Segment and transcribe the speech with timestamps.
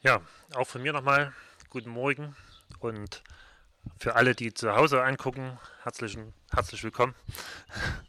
[0.00, 0.20] Ja,
[0.54, 1.32] auch von mir nochmal
[1.70, 2.36] guten Morgen
[2.78, 3.24] und
[3.98, 7.14] für alle, die zu Hause angucken, herzlichen, herzlich willkommen.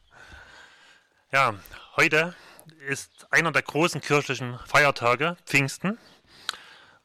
[1.32, 1.54] Ja,
[1.96, 2.36] heute
[2.88, 6.00] ist einer der großen kirchlichen Feiertage, Pfingsten.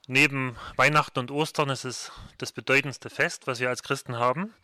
[0.07, 4.55] Neben Weihnachten und Ostern ist es das bedeutendste Fest, was wir als Christen haben.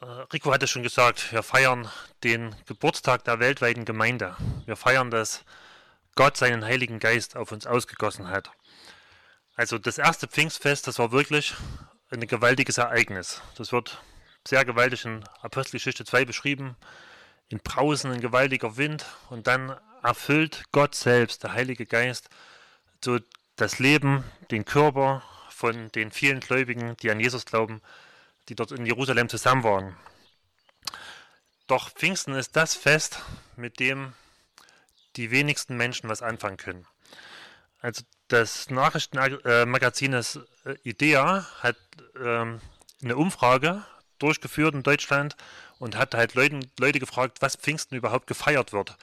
[0.00, 1.88] Äh, Rico hatte schon gesagt, wir feiern
[2.24, 4.36] den Geburtstag der weltweiten Gemeinde.
[4.66, 5.44] Wir feiern, dass
[6.16, 8.50] Gott seinen Heiligen Geist auf uns ausgegossen hat.
[9.56, 11.54] Also das erste Pfingstfest, das war wirklich
[12.10, 13.40] ein gewaltiges Ereignis.
[13.56, 14.02] Das wird
[14.46, 16.76] sehr gewaltig in Apostelgeschichte 2 beschrieben.
[17.48, 22.28] In Brausen, ein gewaltiger Wind und dann erfüllt Gott selbst, der Heilige Geist,
[23.02, 23.18] so
[23.56, 27.80] das Leben, den Körper von den vielen Gläubigen, die an Jesus glauben,
[28.48, 29.96] die dort in Jerusalem zusammen waren.
[31.66, 33.20] Doch Pfingsten ist das Fest,
[33.56, 34.12] mit dem
[35.16, 36.86] die wenigsten Menschen was anfangen können.
[37.80, 40.22] Also das Nachrichtenmagazin äh,
[40.84, 41.76] IDEA hat
[42.18, 42.60] ähm,
[43.02, 43.84] eine Umfrage
[44.18, 45.36] durchgeführt in Deutschland
[45.78, 48.96] und hat halt Leuten, Leute gefragt, was Pfingsten überhaupt gefeiert wird.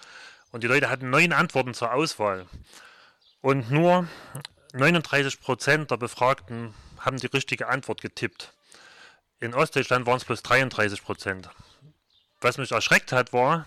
[0.52, 2.48] Und die Leute hatten neun Antworten zur Auswahl.
[3.42, 4.08] Und nur
[4.74, 8.54] 39 Prozent der Befragten haben die richtige Antwort getippt.
[9.40, 11.50] In Ostdeutschland waren es plus 33 Prozent.
[12.42, 13.66] Was mich erschreckt hat, war,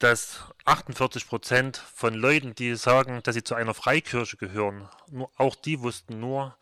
[0.00, 5.54] dass 48 Prozent von Leuten, die sagen, dass sie zu einer Freikirche gehören, nur, auch
[5.54, 6.56] die wussten nur,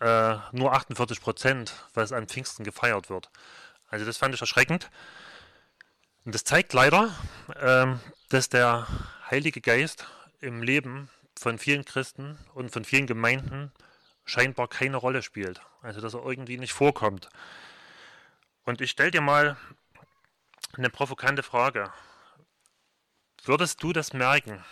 [0.00, 3.30] äh, nur 48 Prozent, was an Pfingsten gefeiert wird.
[3.88, 4.90] Also das fand ich erschreckend.
[6.24, 7.14] Und das zeigt leider,
[7.60, 8.86] ähm, dass der
[9.30, 10.06] Heilige Geist
[10.40, 13.72] im Leben von vielen Christen und von vielen Gemeinden
[14.24, 15.62] scheinbar keine Rolle spielt.
[15.80, 17.30] Also dass er irgendwie nicht vorkommt.
[18.64, 19.56] Und ich stelle dir mal
[20.76, 21.90] eine provokante Frage.
[23.44, 24.64] Würdest du das merken,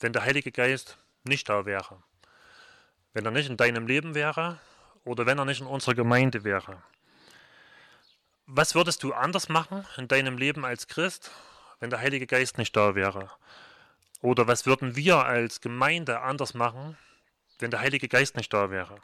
[0.00, 2.02] wenn der Heilige Geist nicht da wäre?
[3.12, 4.58] Wenn er nicht in deinem Leben wäre
[5.04, 6.82] oder wenn er nicht in unserer Gemeinde wäre?
[8.46, 11.30] Was würdest du anders machen in deinem Leben als Christ,
[11.78, 13.30] wenn der Heilige Geist nicht da wäre?
[14.22, 16.98] Oder was würden wir als Gemeinde anders machen,
[17.60, 18.96] wenn der Heilige Geist nicht da wäre?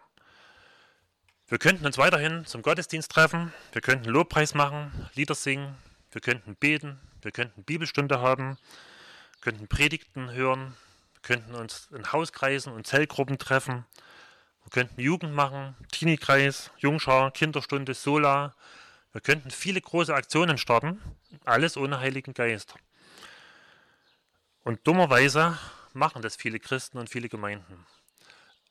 [1.47, 5.77] Wir könnten uns weiterhin zum Gottesdienst treffen, wir könnten Lobpreis machen, Lieder singen,
[6.11, 8.59] wir könnten beten, wir könnten Bibelstunde haben,
[9.47, 10.75] könnten Predigten hören,
[11.15, 13.87] wir könnten uns in Hauskreisen und Zellgruppen treffen,
[14.65, 18.57] wir könnten Jugend machen, Teenie-Kreis, Jungschar, Kinderstunde, Sola.
[19.13, 21.01] Wir könnten viele große Aktionen starten,
[21.45, 22.75] alles ohne Heiligen Geist.
[24.65, 25.57] Und dummerweise
[25.93, 27.87] machen das viele Christen und viele Gemeinden.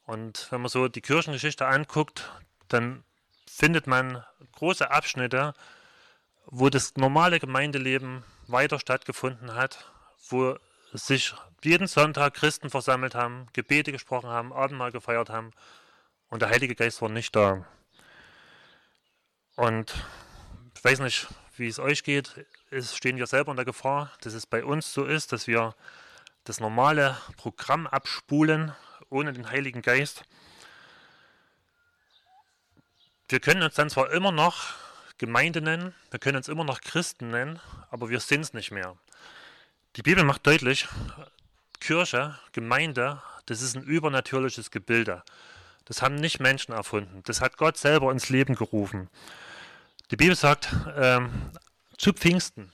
[0.03, 2.29] Und wenn man so die Kirchengeschichte anguckt,
[2.67, 3.05] dann
[3.47, 5.53] findet man große Abschnitte,
[6.47, 9.89] wo das normale Gemeindeleben weiter stattgefunden hat,
[10.29, 10.57] wo
[10.93, 15.51] sich jeden Sonntag Christen versammelt haben, Gebete gesprochen haben, Abendmahl gefeiert haben
[16.29, 17.65] und der Heilige Geist war nicht da.
[19.55, 19.93] Und
[20.75, 21.27] ich weiß nicht,
[21.57, 24.93] wie es euch geht, es stehen wir selber in der Gefahr, dass es bei uns
[24.93, 25.75] so ist, dass wir
[26.43, 28.73] das normale Programm abspulen
[29.09, 30.23] ohne den Heiligen Geist.
[33.29, 34.73] Wir können uns dann zwar immer noch
[35.17, 37.59] Gemeinde nennen, wir können uns immer noch Christen nennen,
[37.89, 38.97] aber wir sind es nicht mehr.
[39.95, 40.89] Die Bibel macht deutlich,
[41.79, 45.23] Kirche, Gemeinde, das ist ein übernatürliches Gebilde.
[45.85, 47.21] Das haben nicht Menschen erfunden.
[47.23, 49.09] Das hat Gott selber ins Leben gerufen.
[50.11, 51.51] Die Bibel sagt, ähm,
[51.97, 52.73] zu Pfingsten,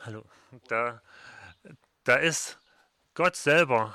[0.00, 0.24] hallo,
[0.66, 1.00] da,
[2.02, 2.58] da ist
[3.14, 3.94] Gott selber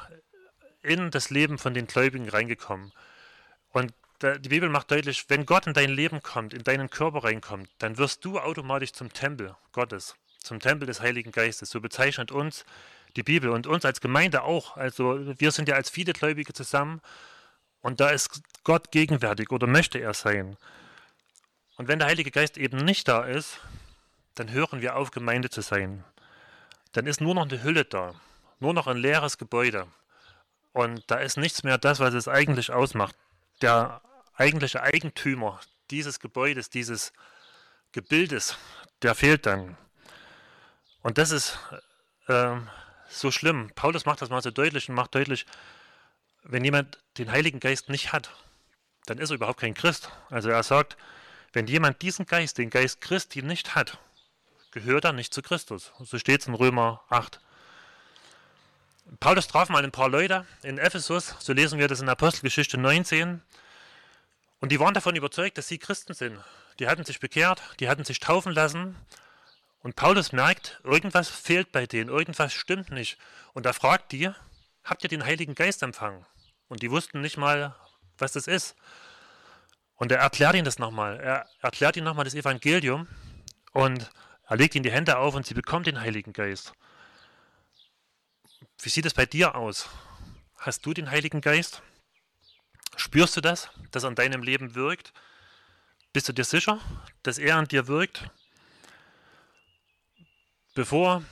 [0.82, 2.94] in das Leben von den Gläubigen reingekommen.
[3.72, 7.70] Und die Bibel macht deutlich, wenn Gott in dein Leben kommt, in deinen Körper reinkommt,
[7.80, 11.70] dann wirst du automatisch zum Tempel Gottes zum Tempel des Heiligen Geistes.
[11.70, 12.66] So bezeichnet uns
[13.16, 14.78] die Bibel und uns als Gemeinde auch.
[14.78, 17.02] Also wir sind ja als viele Gläubige zusammen
[17.82, 20.58] und da ist Gott gegenwärtig oder möchte er sein.
[21.78, 23.60] Und wenn der Heilige Geist eben nicht da ist,
[24.36, 26.04] dann hören wir auf, Gemeinde zu sein.
[26.92, 28.16] Dann ist nur noch eine Hülle da,
[28.60, 29.88] nur noch ein leeres Gebäude.
[30.74, 33.16] Und da ist nichts mehr das, was es eigentlich ausmacht.
[33.62, 34.02] Der
[34.36, 35.60] eigentliche Eigentümer
[35.92, 37.12] dieses Gebäudes, dieses
[37.92, 38.58] Gebildes,
[39.02, 39.78] der fehlt dann.
[41.02, 41.58] Und das ist
[42.28, 42.56] äh,
[43.10, 43.72] so schlimm.
[43.76, 45.46] Paulus macht das mal so deutlich und macht deutlich,
[46.44, 48.32] wenn jemand den Heiligen Geist nicht hat,
[49.06, 50.10] dann ist er überhaupt kein Christ.
[50.30, 50.98] Also er sagt,
[51.54, 53.98] wenn jemand diesen Geist, den Geist Christi nicht hat,
[54.72, 55.92] gehört er nicht zu Christus.
[56.00, 57.40] So steht es in Römer 8.
[59.20, 63.42] Paulus traf mal ein paar Leute in Ephesus, so lesen wir das in Apostelgeschichte 19.
[64.60, 66.38] Und die waren davon überzeugt, dass sie Christen sind.
[66.78, 68.96] Die hatten sich bekehrt, die hatten sich taufen lassen
[69.82, 73.18] und Paulus merkt, irgendwas fehlt bei denen, irgendwas stimmt nicht.
[73.54, 74.30] Und er fragt die,
[74.84, 76.26] habt ihr den Heiligen Geist empfangen?
[76.68, 77.76] Und die wussten nicht mal,
[78.18, 78.76] was das ist.
[79.96, 81.20] Und er erklärt ihnen das nochmal.
[81.20, 83.08] Er erklärt ihnen nochmal das Evangelium
[83.72, 84.12] und
[84.48, 86.74] er legt ihnen die Hände auf und sie bekommt den Heiligen Geist.
[88.82, 89.90] Wie sieht es bei dir aus?
[90.58, 91.82] Hast du den Heiligen Geist?
[92.96, 95.14] Spürst du das, dass er in deinem Leben wirkt?
[96.12, 96.80] Bist du dir sicher,
[97.24, 98.30] dass er an dir wirkt?
[100.80, 101.26] Bevor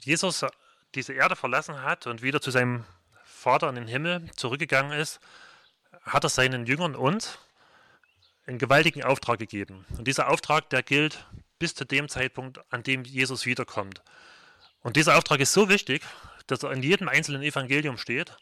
[0.00, 0.42] Jesus
[0.94, 2.86] diese Erde verlassen hat und wieder zu seinem
[3.22, 5.20] Vater in den Himmel zurückgegangen ist,
[6.00, 7.38] hat er seinen Jüngern uns
[8.46, 9.84] einen gewaltigen Auftrag gegeben.
[9.98, 11.26] Und dieser Auftrag, der gilt
[11.58, 14.00] bis zu dem Zeitpunkt, an dem Jesus wiederkommt.
[14.80, 16.00] Und dieser Auftrag ist so wichtig,
[16.46, 18.34] dass er in jedem einzelnen Evangelium steht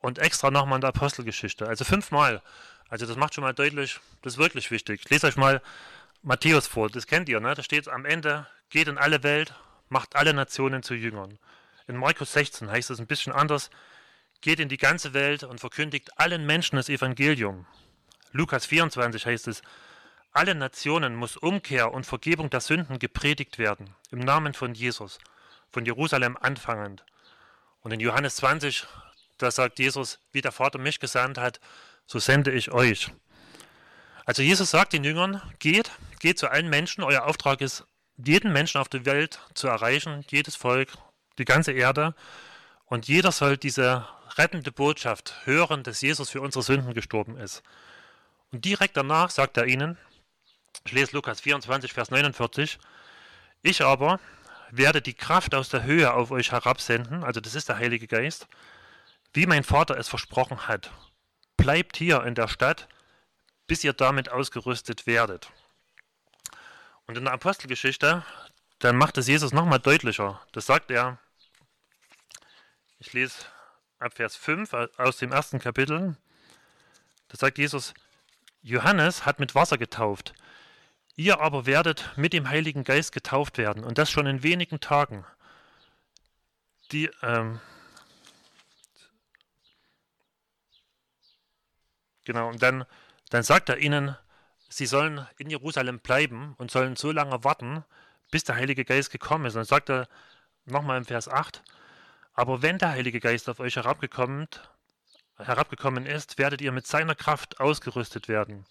[0.00, 1.68] und extra nochmal in der Apostelgeschichte.
[1.68, 2.42] Also fünfmal.
[2.88, 5.02] Also das macht schon mal deutlich, das ist wirklich wichtig.
[5.04, 5.62] Ich lese euch mal
[6.22, 7.54] Matthäus vor, das kennt ihr, ne?
[7.54, 9.54] Da steht am Ende, geht in alle Welt,
[9.90, 11.38] macht alle Nationen zu Jüngern.
[11.86, 13.68] In Markus 16 heißt es ein bisschen anders,
[14.40, 17.66] geht in die ganze Welt und verkündigt allen Menschen das Evangelium.
[18.32, 19.60] Lukas 24 heißt es,
[20.32, 25.18] alle Nationen muss Umkehr und Vergebung der Sünden gepredigt werden, im Namen von Jesus,
[25.70, 27.04] von Jerusalem anfangend.
[27.82, 28.86] Und in Johannes 20,
[29.36, 31.60] da sagt Jesus, wie der Vater mich gesandt hat,
[32.06, 33.12] so sende ich euch.
[34.24, 35.90] Also Jesus sagt den Jüngern, geht,
[36.20, 37.84] geht zu allen Menschen, euer Auftrag ist,
[38.24, 40.92] jeden Menschen auf der Welt zu erreichen, jedes Volk,
[41.38, 42.14] die ganze Erde.
[42.86, 47.62] Und jeder soll diese rettende Botschaft hören, dass Jesus für unsere Sünden gestorben ist.
[48.50, 49.96] Und direkt danach sagt er ihnen,
[50.84, 52.78] ich lese Lukas 24, Vers 49,
[53.62, 54.20] ich aber
[54.70, 58.46] werde die Kraft aus der Höhe auf euch herabsenden, also das ist der Heilige Geist,
[59.32, 60.90] wie mein Vater es versprochen hat.
[61.56, 62.88] Bleibt hier in der Stadt,
[63.66, 65.50] bis ihr damit ausgerüstet werdet.
[67.12, 68.24] Und in der Apostelgeschichte,
[68.78, 70.40] dann macht es Jesus nochmal deutlicher.
[70.52, 71.18] Das sagt er,
[73.00, 73.44] ich lese
[73.98, 76.16] ab Vers 5 aus dem ersten Kapitel.
[77.28, 77.92] Da sagt Jesus,
[78.62, 80.32] Johannes hat mit Wasser getauft.
[81.14, 85.26] Ihr aber werdet mit dem Heiligen Geist getauft werden und das schon in wenigen Tagen.
[86.92, 87.60] Die, ähm,
[92.24, 92.86] genau, und dann,
[93.28, 94.16] dann sagt er ihnen,
[94.76, 97.84] sie sollen in Jerusalem bleiben und sollen so lange warten,
[98.30, 99.54] bis der Heilige Geist gekommen ist.
[99.54, 100.08] Und dann sagt er
[100.64, 101.62] nochmal im Vers 8,
[102.34, 104.48] aber wenn der Heilige Geist auf euch herabgekommen,
[105.36, 108.64] herabgekommen ist, werdet ihr mit seiner Kraft ausgerüstet werden.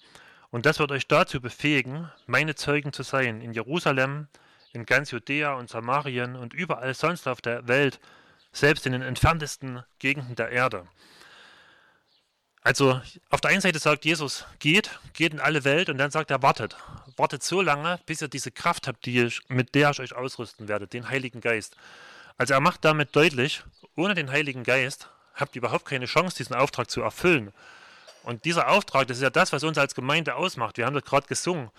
[0.49, 4.27] Und das wird euch dazu befähigen, meine Zeugen zu sein, in Jerusalem,
[4.73, 7.99] in ganz Judäa und Samarien und überall sonst auf der Welt,
[8.51, 10.87] selbst in den entferntesten Gegenden der Erde.
[12.63, 16.29] Also auf der einen Seite sagt Jesus, geht, geht in alle Welt und dann sagt
[16.29, 16.77] er, wartet.
[17.17, 20.67] Wartet so lange, bis ihr diese Kraft habt, die ich, mit der ich euch ausrüsten
[20.67, 21.75] werde, den Heiligen Geist.
[22.37, 23.63] Also er macht damit deutlich,
[23.95, 27.51] ohne den Heiligen Geist habt ihr überhaupt keine Chance, diesen Auftrag zu erfüllen.
[28.23, 30.77] Und dieser Auftrag, das ist ja das, was uns als Gemeinde ausmacht.
[30.77, 31.71] Wir haben das gerade gesungen,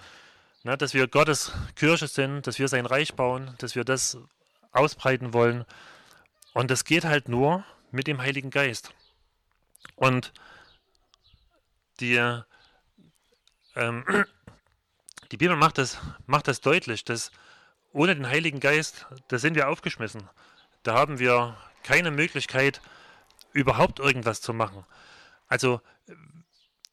[0.65, 4.19] ne, dass wir Gottes Kirche sind, dass wir sein Reich bauen, dass wir das
[4.73, 5.65] ausbreiten wollen.
[6.53, 8.93] Und das geht halt nur mit dem Heiligen Geist.
[9.95, 10.33] Und
[12.03, 12.17] die,
[13.77, 14.05] ähm,
[15.33, 17.31] die Bibel macht das, macht das deutlich, dass
[17.93, 20.29] ohne den Heiligen Geist, da sind wir aufgeschmissen.
[20.83, 22.81] Da haben wir keine Möglichkeit,
[23.53, 24.85] überhaupt irgendwas zu machen.
[25.47, 25.81] Also,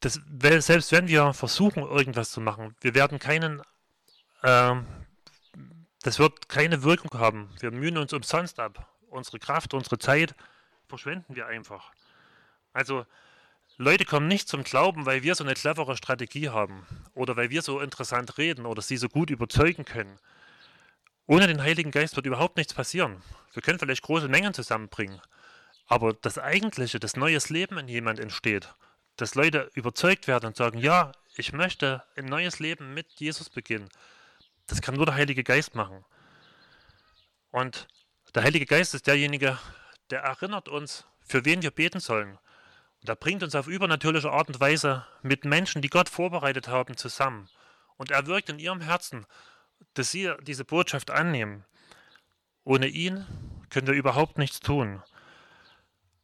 [0.02, 0.20] das,
[0.60, 3.62] selbst wenn wir versuchen, irgendwas zu machen, wir werden keinen,
[4.44, 4.76] äh,
[6.04, 7.50] das wird keine Wirkung haben.
[7.60, 8.88] Wir mühen uns umsonst ab.
[9.10, 10.36] Unsere Kraft, unsere Zeit
[10.88, 11.92] verschwenden wir einfach.
[12.74, 13.06] Also,
[13.82, 17.62] Leute kommen nicht zum Glauben, weil wir so eine clevere Strategie haben oder weil wir
[17.62, 20.20] so interessant reden oder sie so gut überzeugen können.
[21.28, 23.22] Ohne den Heiligen Geist wird überhaupt nichts passieren.
[23.54, 25.22] Wir können vielleicht große Mengen zusammenbringen,
[25.88, 28.68] aber das Eigentliche, das neues Leben in jemand entsteht,
[29.16, 33.88] dass Leute überzeugt werden und sagen, ja, ich möchte ein neues Leben mit Jesus beginnen,
[34.68, 36.04] das kann nur der Heilige Geist machen.
[37.50, 37.88] Und
[38.36, 39.58] der Heilige Geist ist derjenige,
[40.10, 42.38] der erinnert uns, für wen wir beten sollen.
[43.02, 46.98] Und er bringt uns auf übernatürliche Art und Weise mit Menschen, die Gott vorbereitet haben,
[46.98, 47.50] zusammen.
[47.98, 49.26] Und er wirkt in ihrem Herzen
[49.94, 51.66] dass sie diese Botschaft annehmen.
[52.64, 53.26] Ohne ihn
[53.70, 55.02] können wir überhaupt nichts tun.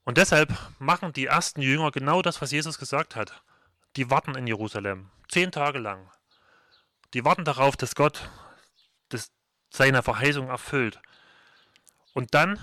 [0.04, 3.42] Und deshalb machen die ersten Jünger genau das, was Jesus gesagt hat.
[3.96, 6.12] Die warten in Jerusalem, zehn Tage lang.
[7.14, 8.30] Die warten darauf, dass Gott
[9.10, 9.32] das,
[9.72, 11.00] seine Verheißung erfüllt.
[12.14, 12.60] Und dann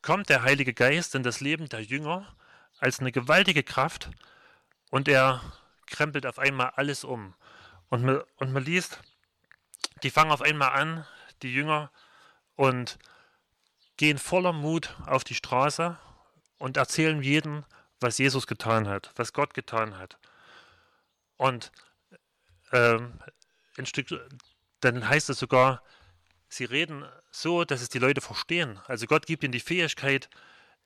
[0.00, 2.34] kommt der Heilige Geist in das Leben der Jünger
[2.82, 4.10] als eine gewaltige Kraft
[4.90, 5.40] und er
[5.86, 7.32] krempelt auf einmal alles um.
[7.88, 9.00] Und man, und man liest,
[10.02, 11.06] die fangen auf einmal an,
[11.42, 11.92] die Jünger,
[12.56, 12.98] und
[13.96, 15.96] gehen voller Mut auf die Straße
[16.58, 17.64] und erzählen jedem,
[18.00, 20.18] was Jesus getan hat, was Gott getan hat.
[21.36, 21.70] Und
[22.72, 23.20] ähm,
[23.78, 24.08] ein Stück,
[24.80, 25.84] dann heißt es sogar,
[26.48, 28.80] sie reden so, dass es die Leute verstehen.
[28.88, 30.28] Also Gott gibt ihnen die Fähigkeit,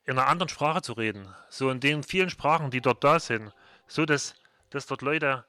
[0.07, 1.29] in einer anderen Sprache zu reden.
[1.49, 3.53] So in den vielen Sprachen, die dort da sind.
[3.89, 4.35] So, dass,
[4.71, 5.45] dass dort Leute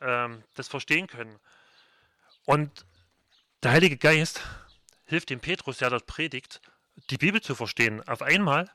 [0.00, 1.38] ähm, das verstehen können.
[2.44, 2.84] Und
[3.62, 4.42] der Heilige Geist
[5.06, 6.60] hilft dem Petrus, der dort predigt,
[7.10, 8.06] die Bibel zu verstehen.
[8.06, 8.70] Auf einmal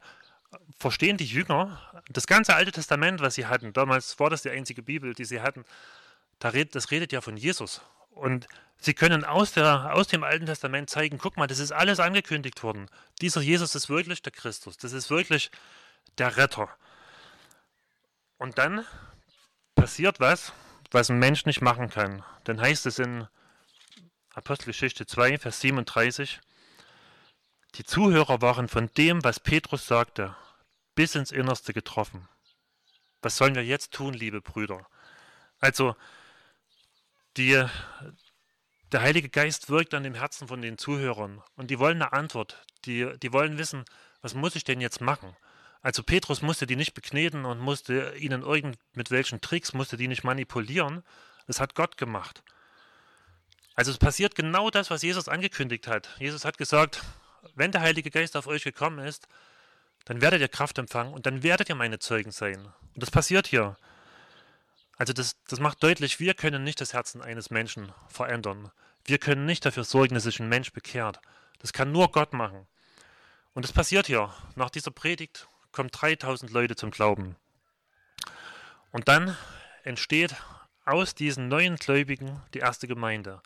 [0.77, 3.73] verstehen die Jünger das ganze Alte Testament, was sie hatten.
[3.73, 5.63] Damals war das die einzige Bibel, die sie hatten.
[6.39, 7.81] das redet ja von Jesus.
[8.11, 11.99] Und sie können aus, der, aus dem Alten Testament zeigen, guck mal, das ist alles
[11.99, 12.89] angekündigt worden.
[13.21, 14.77] Dieser Jesus ist wirklich der Christus.
[14.77, 15.51] Das ist wirklich
[16.17, 16.69] der Retter.
[18.37, 18.85] Und dann
[19.75, 20.53] passiert was,
[20.91, 22.23] was ein Mensch nicht machen kann.
[22.43, 23.27] Dann heißt es in
[24.33, 26.39] Apostelgeschichte 2, Vers 37,
[27.75, 30.35] die Zuhörer waren von dem, was Petrus sagte,
[30.95, 32.27] bis ins Innerste getroffen.
[33.21, 34.87] Was sollen wir jetzt tun, liebe Brüder?
[35.59, 35.95] Also,
[37.37, 37.63] die,
[38.91, 42.65] der Heilige Geist wirkt an dem Herzen von den Zuhörern und die wollen eine Antwort.
[42.85, 43.85] Die, die wollen wissen,
[44.21, 45.35] was muss ich denn jetzt machen?
[45.81, 50.07] Also Petrus musste die nicht bekneten und musste ihnen irgend mit welchen Tricks, musste die
[50.07, 51.03] nicht manipulieren.
[51.47, 52.43] Das hat Gott gemacht.
[53.73, 56.09] Also es passiert genau das, was Jesus angekündigt hat.
[56.19, 57.01] Jesus hat gesagt,
[57.55, 59.27] wenn der Heilige Geist auf euch gekommen ist,
[60.05, 62.59] dann werdet ihr Kraft empfangen und dann werdet ihr meine Zeugen sein.
[62.59, 63.77] Und das passiert hier.
[65.01, 68.69] Also das, das macht deutlich, wir können nicht das Herzen eines Menschen verändern.
[69.03, 71.19] Wir können nicht dafür sorgen, dass sich ein Mensch bekehrt.
[71.57, 72.67] Das kann nur Gott machen.
[73.55, 74.31] Und das passiert hier.
[74.53, 77.35] Nach dieser Predigt kommen 3000 Leute zum Glauben.
[78.91, 79.35] Und dann
[79.83, 80.35] entsteht
[80.85, 83.41] aus diesen neuen Gläubigen die erste Gemeinde.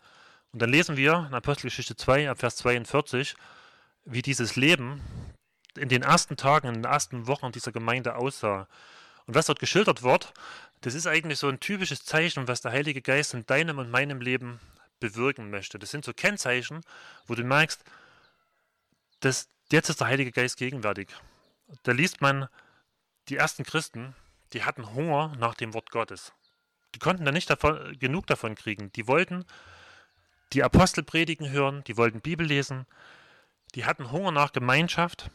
[0.52, 3.34] Und dann lesen wir in Apostelgeschichte 2, ab Vers 42,
[4.04, 5.00] wie dieses Leben
[5.74, 8.68] in den ersten Tagen, in den ersten Wochen dieser Gemeinde aussah.
[9.26, 10.34] Und was dort geschildert wird,
[10.80, 14.20] das ist eigentlich so ein typisches Zeichen, was der Heilige Geist in deinem und meinem
[14.20, 14.60] Leben
[15.00, 15.78] bewirken möchte.
[15.78, 16.82] Das sind so Kennzeichen,
[17.26, 17.82] wo du merkst,
[19.20, 21.08] dass jetzt ist der Heilige Geist gegenwärtig.
[21.82, 22.48] Da liest man,
[23.28, 24.14] die ersten Christen,
[24.52, 26.32] die hatten Hunger nach dem Wort Gottes.
[26.94, 28.92] Die konnten da nicht davon, genug davon kriegen.
[28.92, 29.44] Die wollten
[30.52, 32.86] die Apostel predigen hören, die wollten Bibel lesen,
[33.74, 35.30] die hatten Hunger nach Gemeinschaft,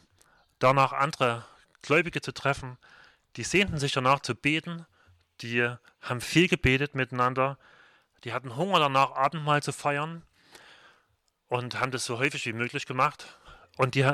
[0.58, 1.44] danach andere
[1.82, 2.78] Gläubige zu treffen,
[3.36, 4.86] die sehnten sich danach zu beten,
[5.42, 5.68] die
[6.00, 7.58] haben viel gebetet miteinander,
[8.24, 10.22] die hatten Hunger danach, Abendmahl zu feiern
[11.48, 13.38] und haben das so häufig wie möglich gemacht.
[13.76, 14.10] Und die,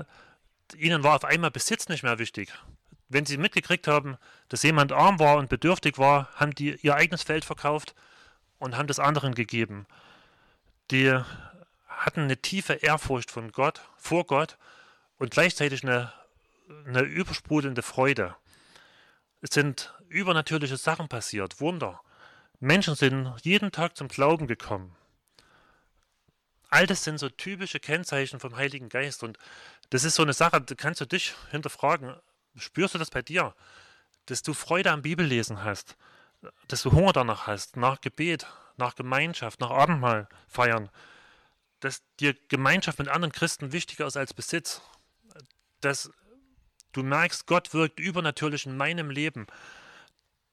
[0.77, 2.53] ihnen war auf einmal Besitz nicht mehr wichtig.
[3.09, 4.17] Wenn sie mitgekriegt haben,
[4.49, 7.95] dass jemand arm war und bedürftig war, haben die ihr eigenes Feld verkauft
[8.59, 9.87] und haben das anderen gegeben.
[10.91, 11.19] Die
[11.89, 14.57] hatten eine tiefe Ehrfurcht von Gott, vor Gott
[15.19, 16.13] und gleichzeitig eine,
[16.87, 18.37] eine übersprudelnde Freude.
[19.41, 22.01] Es sind übernatürliche Sachen passiert, Wunder.
[22.61, 24.97] Menschen sind jeden Tag zum Glauben gekommen.
[26.71, 29.23] All das sind so typische Kennzeichen vom Heiligen Geist.
[29.23, 29.39] Und
[29.91, 32.15] das ist so eine Sache, da kannst du dich hinterfragen.
[32.57, 33.55] Spürst du das bei dir?
[34.27, 35.97] Dass du Freude am Bibellesen hast,
[36.67, 38.47] dass du Hunger danach hast, nach Gebet,
[38.77, 40.91] nach Gemeinschaft, nach Abendmahl feiern,
[41.81, 44.83] dass dir Gemeinschaft mit anderen Christen wichtiger ist als Besitz,
[45.81, 46.11] dass
[46.93, 49.47] du merkst, Gott wirkt übernatürlich in meinem Leben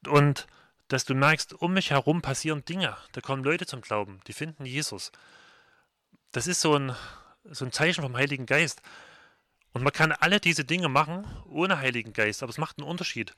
[0.07, 0.47] und
[0.87, 4.65] dass du merkst, um mich herum passieren Dinge, da kommen Leute zum Glauben, die finden
[4.65, 5.11] Jesus.
[6.31, 6.95] Das ist so ein,
[7.43, 8.81] so ein Zeichen vom Heiligen Geist.
[9.73, 13.35] Und man kann alle diese Dinge machen ohne Heiligen Geist, aber es macht einen Unterschied.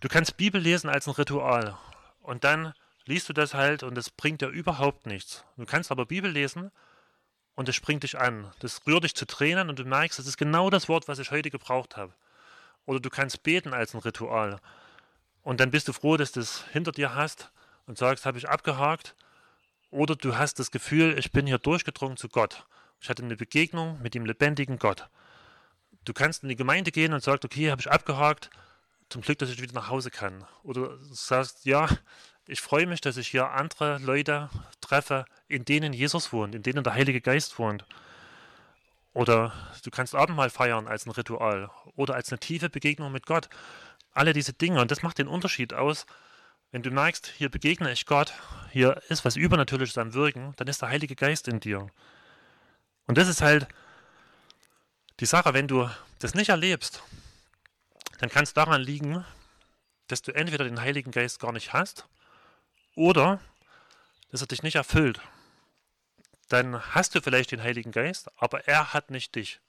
[0.00, 1.76] Du kannst Bibel lesen als ein Ritual
[2.20, 2.72] und dann
[3.04, 5.44] liest du das halt und es bringt dir überhaupt nichts.
[5.56, 6.70] Du kannst aber Bibel lesen
[7.54, 8.52] und es springt dich an.
[8.60, 11.30] Das rührt dich zu Tränen und du merkst, das ist genau das Wort, was ich
[11.30, 12.12] heute gebraucht habe.
[12.84, 14.60] Oder du kannst beten als ein Ritual.
[15.46, 17.52] Und dann bist du froh, dass du es hinter dir hast
[17.86, 19.14] und sagst, habe ich abgehakt.
[19.92, 22.66] Oder du hast das Gefühl, ich bin hier durchgedrungen zu Gott.
[23.00, 25.08] Ich hatte eine Begegnung mit dem lebendigen Gott.
[26.04, 28.50] Du kannst in die Gemeinde gehen und sagst, okay, habe ich abgehakt.
[29.08, 30.44] Zum Glück, dass ich wieder nach Hause kann.
[30.64, 31.88] Oder sagst, ja,
[32.48, 34.50] ich freue mich, dass ich hier andere Leute
[34.80, 37.84] treffe, in denen Jesus wohnt, in denen der Heilige Geist wohnt.
[39.16, 39.52] Oder
[39.84, 43.48] du kannst Abendmahl feiern als ein Ritual oder als eine tiefe Begegnung mit Gott.
[44.16, 44.80] Alle diese Dinge.
[44.80, 46.06] Und das macht den Unterschied aus.
[46.70, 48.32] Wenn du merkst, hier begegne ich Gott,
[48.72, 51.86] hier ist was Übernatürliches am Wirken, dann ist der Heilige Geist in dir.
[53.06, 53.68] Und das ist halt
[55.20, 57.02] die Sache, wenn du das nicht erlebst,
[58.18, 59.22] dann kann es daran liegen,
[60.08, 62.08] dass du entweder den Heiligen Geist gar nicht hast
[62.94, 63.38] oder
[64.30, 65.20] dass er dich nicht erfüllt.
[66.48, 69.60] Dann hast du vielleicht den Heiligen Geist, aber er hat nicht dich.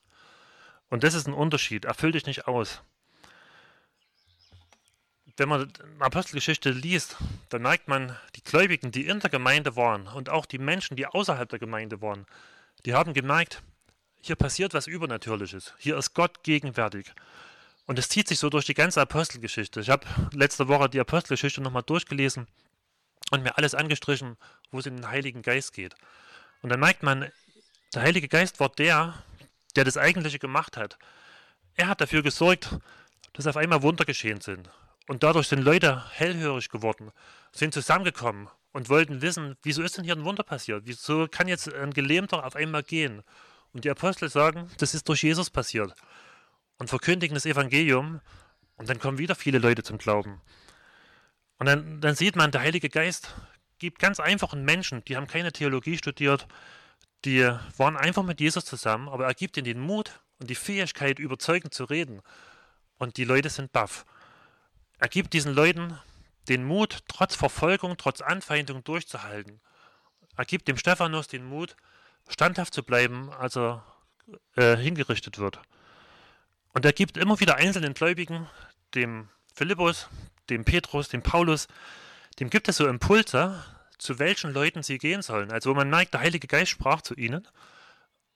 [0.89, 1.83] Und das ist ein Unterschied.
[1.83, 2.81] Er füllt dich nicht aus.
[5.37, 7.17] Wenn man Apostelgeschichte liest,
[7.49, 11.05] dann merkt man, die Gläubigen, die in der Gemeinde waren und auch die Menschen, die
[11.05, 12.25] außerhalb der Gemeinde waren,
[12.85, 13.61] die haben gemerkt,
[14.21, 15.73] hier passiert was Übernatürliches.
[15.77, 17.13] Hier ist Gott gegenwärtig.
[17.85, 19.79] Und es zieht sich so durch die ganze Apostelgeschichte.
[19.79, 22.47] Ich habe letzte Woche die Apostelgeschichte nochmal durchgelesen
[23.31, 24.37] und mir alles angestrichen,
[24.71, 25.95] wo es in den Heiligen Geist geht.
[26.61, 27.31] Und dann merkt man,
[27.93, 29.23] der Heilige Geist war der,
[29.75, 30.97] der das Eigentliche gemacht hat.
[31.75, 32.75] Er hat dafür gesorgt,
[33.33, 34.69] dass auf einmal Wunder geschehen sind.
[35.07, 37.11] Und dadurch sind Leute hellhörig geworden,
[37.51, 40.83] sind zusammengekommen und wollten wissen, wieso ist denn hier ein Wunder passiert?
[40.85, 43.23] Wieso kann jetzt ein Gelähmter auf einmal gehen?
[43.73, 45.93] Und die Apostel sagen, das ist durch Jesus passiert.
[46.77, 48.21] Und verkündigen das Evangelium.
[48.75, 50.41] Und dann kommen wieder viele Leute zum Glauben.
[51.57, 53.33] Und dann, dann sieht man, der Heilige Geist
[53.79, 56.47] gibt ganz einfachen Menschen, die haben keine Theologie studiert,
[57.25, 57.43] die
[57.77, 61.73] waren einfach mit Jesus zusammen, aber er gibt ihnen den Mut und die Fähigkeit, überzeugend
[61.73, 62.21] zu reden.
[62.97, 64.05] Und die Leute sind baff.
[64.99, 65.97] Er gibt diesen Leuten
[66.47, 69.59] den Mut, trotz Verfolgung, trotz Anfeindung durchzuhalten.
[70.35, 71.75] Er gibt dem Stephanus den Mut,
[72.27, 73.83] standhaft zu bleiben, als er
[74.55, 75.59] äh, hingerichtet wird.
[76.73, 78.47] Und er gibt immer wieder einzelnen Gläubigen,
[78.95, 80.07] dem Philippus,
[80.49, 81.67] dem Petrus, dem Paulus,
[82.39, 83.63] dem gibt es so Impulse,
[83.97, 85.51] zu welchen Leuten sie gehen sollen.
[85.51, 87.47] Also wo man merkt, der Heilige Geist sprach zu ihnen,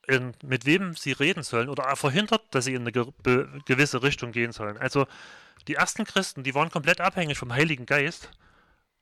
[0.07, 3.05] in, mit wem sie reden sollen, oder er verhindert, dass sie in eine ge
[3.65, 4.77] gewisse Richtung gehen sollen.
[4.77, 5.05] Also
[5.67, 8.31] die ersten Christen, die waren komplett abhängig vom Heiligen Geist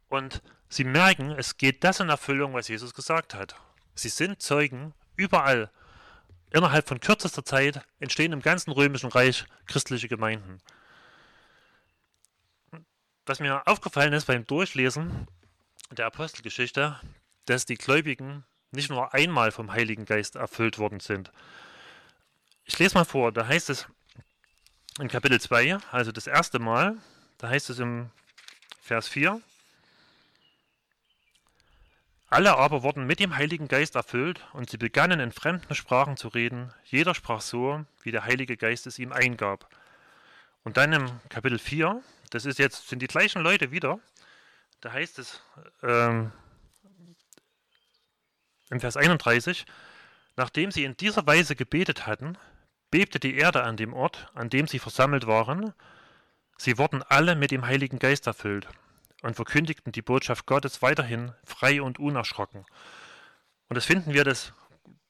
[0.08, 3.56] und sie merken, es geht das in Erfüllung, was Jesus gesagt hat.
[3.96, 5.72] Sie sind Zeugen überall.
[6.51, 10.60] Innerhalb von kürzester Zeit entstehen im ganzen römischen Reich christliche Gemeinden.
[13.25, 15.28] Was mir aufgefallen ist beim Durchlesen
[15.92, 17.00] der Apostelgeschichte,
[17.46, 21.32] dass die Gläubigen nicht nur einmal vom Heiligen Geist erfüllt worden sind.
[22.63, 23.88] Ich lese mal vor, da heißt es
[25.01, 26.98] in Kapitel 2, also das erste Mal,
[27.38, 28.10] da heißt es im
[28.82, 29.41] Vers 4,
[32.28, 36.28] alle aber wurden mit dem Heiligen Geist erfüllt und sie begannen in fremden Sprachen zu
[36.28, 36.71] reden.
[36.86, 39.67] Jeder sprach so, wie der Heilige Geist es ihm eingab.
[40.63, 44.00] Und dann im Kapitel 4, das ist jetzt, sind die gleichen Leute wieder,
[44.82, 45.41] da heißt es
[45.82, 46.32] ähm,
[48.69, 49.65] im Vers 31,
[50.36, 52.38] nachdem sie in dieser Weise gebetet hatten,
[52.91, 55.73] bebte die Erde an dem Ort, an dem sie versammelt waren.
[56.58, 58.67] Sie wurden alle mit dem Heiligen Geist erfüllt
[59.21, 62.65] und verkündigten die Botschaft Gottes weiterhin frei und unerschrocken.
[63.67, 64.54] Und das finden wir das,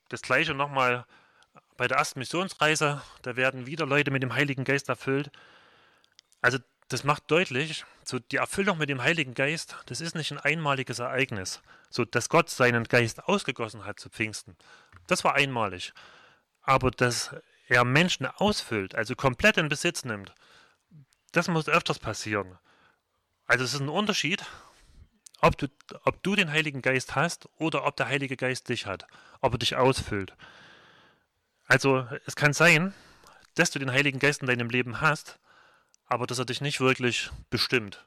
[0.10, 1.06] das gleiche nochmal
[1.78, 3.02] bei der ersten Missionsreise.
[3.22, 5.32] Da werden wieder Leute mit dem Heiligen Geist erfüllt.
[6.42, 10.40] Also das macht deutlich, so die Erfüllung mit dem Heiligen Geist, das ist nicht ein
[10.40, 11.62] einmaliges Ereignis.
[11.92, 14.58] So, dass Gott seinen Geist ausgegossen hat zu Pfingsten,
[15.06, 15.94] das war einmalig.
[16.64, 17.36] Aber dass
[17.70, 20.34] er Menschen ausfüllt, also komplett in Besitz nimmt,
[21.32, 22.58] das muss öfters passieren.
[23.46, 24.44] Also es ist ein Unterschied,
[25.40, 25.68] ob du,
[26.04, 29.06] ob du den Heiligen Geist hast oder ob der Heilige Geist dich hat,
[29.40, 30.34] ob er dich ausfüllt.
[31.66, 32.94] Also es kann sein,
[33.54, 35.40] dass du den Heiligen Geist in deinem Leben hast,
[36.08, 38.04] aber dass er dich nicht wirklich bestimmt.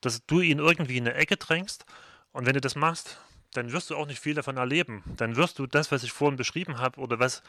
[0.00, 1.84] Dass du ihn irgendwie in eine Ecke drängst
[2.32, 3.18] und wenn du das machst,
[3.52, 5.02] dann wirst du auch nicht viel davon erleben.
[5.16, 7.42] Dann wirst du das, was ich vorhin beschrieben habe oder was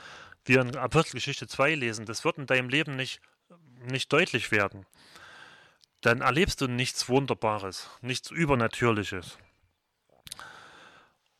[0.45, 3.21] wir in Apostelgeschichte 2 lesen, das wird in deinem Leben nicht,
[3.89, 4.85] nicht deutlich werden
[6.01, 9.37] dann erlebst du nichts Wunderbares, nichts Übernatürliches.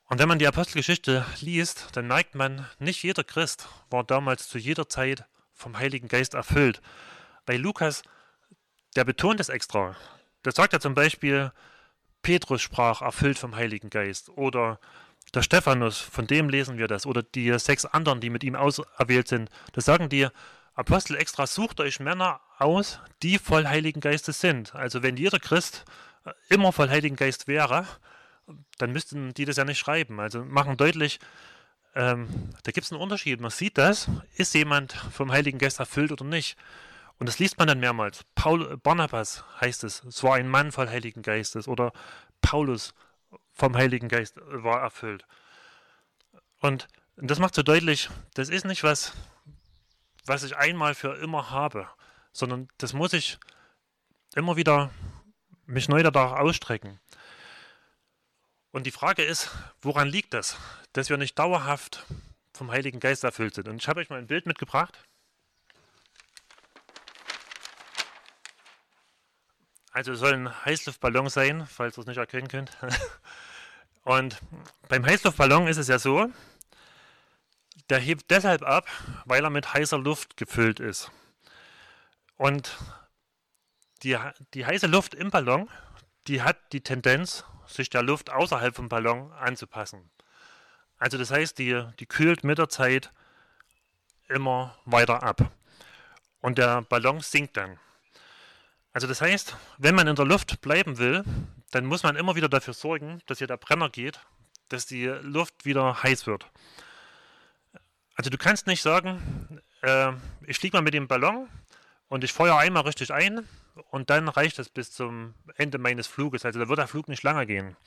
[0.05, 4.57] Und wenn man die Apostelgeschichte liest, dann merkt man, nicht jeder Christ war damals zu
[4.57, 6.81] jeder Zeit vom Heiligen Geist erfüllt.
[7.45, 8.03] Bei Lukas,
[8.95, 9.95] der betont es extra.
[10.45, 11.51] Der sagt ja zum Beispiel,
[12.21, 14.29] Petrus sprach erfüllt vom Heiligen Geist.
[14.29, 14.79] Oder
[15.33, 17.05] der Stephanus, von dem lesen wir das.
[17.05, 19.49] Oder die sechs anderen, die mit ihm auserwählt sind.
[19.73, 20.27] Da sagen die,
[20.73, 24.73] Apostel extra, sucht euch Männer aus, die voll Heiligen Geistes sind.
[24.73, 25.85] Also wenn jeder Christ
[26.25, 27.85] äh, immer voll Heiligen Geist wäre,
[28.77, 30.19] dann müssten die das ja nicht schreiben.
[30.19, 31.19] Also machen deutlich,
[31.93, 32.27] ähm,
[32.63, 33.41] da gibt es einen Unterschied.
[33.41, 36.57] Man sieht das, ist jemand vom Heiligen Geist erfüllt oder nicht.
[37.21, 38.25] Und das liest man dann mehrmals.
[38.33, 41.67] Paul, Barnabas heißt es, es war ein Mann voll Heiligen Geistes.
[41.67, 41.93] Oder
[42.41, 42.95] Paulus
[43.53, 45.27] vom Heiligen Geist war erfüllt.
[46.61, 49.13] Und das macht so deutlich, das ist nicht was,
[50.25, 51.87] was ich einmal für immer habe,
[52.33, 53.37] sondern das muss ich
[54.33, 54.89] immer wieder
[55.67, 56.99] mich neu danach ausstrecken.
[58.71, 59.51] Und die Frage ist,
[59.83, 60.57] woran liegt das,
[60.93, 62.03] dass wir nicht dauerhaft
[62.51, 63.67] vom Heiligen Geist erfüllt sind?
[63.67, 64.97] Und ich habe euch mal ein Bild mitgebracht.
[69.91, 72.71] Also es soll ein Heißluftballon sein, falls ihr es nicht erkennen könnt.
[74.03, 74.37] Und
[74.87, 76.31] beim Heißluftballon ist es ja so,
[77.89, 78.87] der hebt deshalb ab,
[79.25, 81.11] weil er mit heißer Luft gefüllt ist.
[82.37, 82.77] Und
[84.03, 84.17] die,
[84.53, 85.69] die heiße Luft im Ballon,
[86.27, 90.09] die hat die Tendenz, sich der Luft außerhalb vom Ballon anzupassen.
[90.97, 93.11] Also das heißt, die, die kühlt mit der Zeit
[94.29, 95.51] immer weiter ab.
[96.41, 97.79] Und der Ballon sinkt dann.
[98.93, 101.23] Also das heißt, wenn man in der Luft bleiben will,
[101.71, 104.19] dann muss man immer wieder dafür sorgen, dass hier der Brenner geht,
[104.69, 106.45] dass die Luft wieder heiß wird.
[108.15, 110.11] Also du kannst nicht sagen, äh,
[110.45, 111.47] ich fliege mal mit dem Ballon
[112.09, 113.47] und ich feuere einmal richtig ein
[113.89, 116.45] und dann reicht es bis zum Ende meines Fluges.
[116.45, 117.77] Also da wird der Flug nicht lange gehen.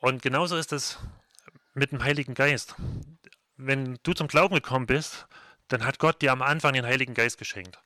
[0.00, 0.98] Und genauso ist es
[1.74, 2.74] mit dem Heiligen Geist.
[3.56, 5.26] Wenn du zum Glauben gekommen bist,
[5.68, 7.78] dann hat Gott dir am Anfang den Heiligen Geist geschenkt.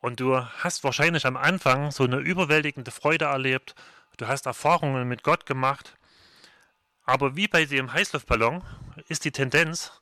[0.00, 3.74] Und du hast wahrscheinlich am Anfang so eine überwältigende Freude erlebt.
[4.16, 5.96] Du hast Erfahrungen mit Gott gemacht.
[7.04, 8.62] Aber wie bei dem Heißluftballon
[9.08, 9.92] ist die Tendenz,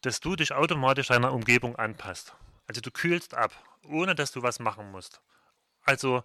[0.00, 2.34] dass du dich automatisch deiner Umgebung anpasst.
[2.66, 3.52] Also du kühlst ab,
[3.84, 5.20] ohne dass du was machen musst.
[5.84, 6.24] Also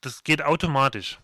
[0.00, 1.18] das geht automatisch.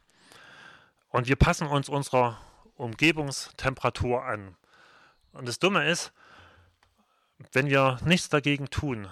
[1.09, 2.41] Und wir passen uns unserer
[2.77, 4.57] Umgebungstemperatur an.
[5.33, 6.13] Und das Dumme ist,
[7.53, 9.09] wenn wir nichts dagegen tun,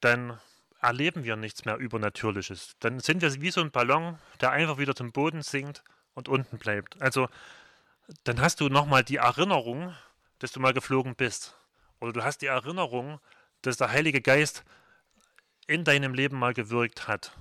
[0.00, 0.38] dann
[0.84, 2.76] erleben wir nichts mehr Übernatürliches.
[2.80, 5.82] Dann sind wir wie so ein Ballon, der einfach wieder zum Boden sinkt
[6.14, 7.00] und unten bleibt.
[7.00, 7.28] Also
[8.24, 9.94] dann hast du nochmal die Erinnerung,
[10.38, 11.56] dass du mal geflogen bist.
[12.00, 13.18] Oder du hast die Erinnerung,
[13.62, 14.64] dass der Heilige Geist
[15.66, 17.32] in deinem Leben mal gewirkt hat.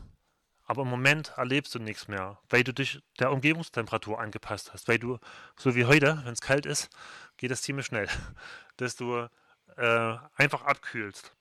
[0.65, 4.88] Aber im Moment erlebst du nichts mehr, weil du dich der Umgebungstemperatur angepasst hast.
[4.88, 5.19] Weil du,
[5.58, 6.89] so wie heute, wenn es kalt ist,
[7.36, 8.08] geht es ziemlich schnell,
[8.77, 9.27] dass du
[9.75, 11.36] äh, einfach abkühlst.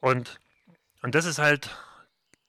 [0.00, 0.40] Und,
[1.02, 1.70] und das ist halt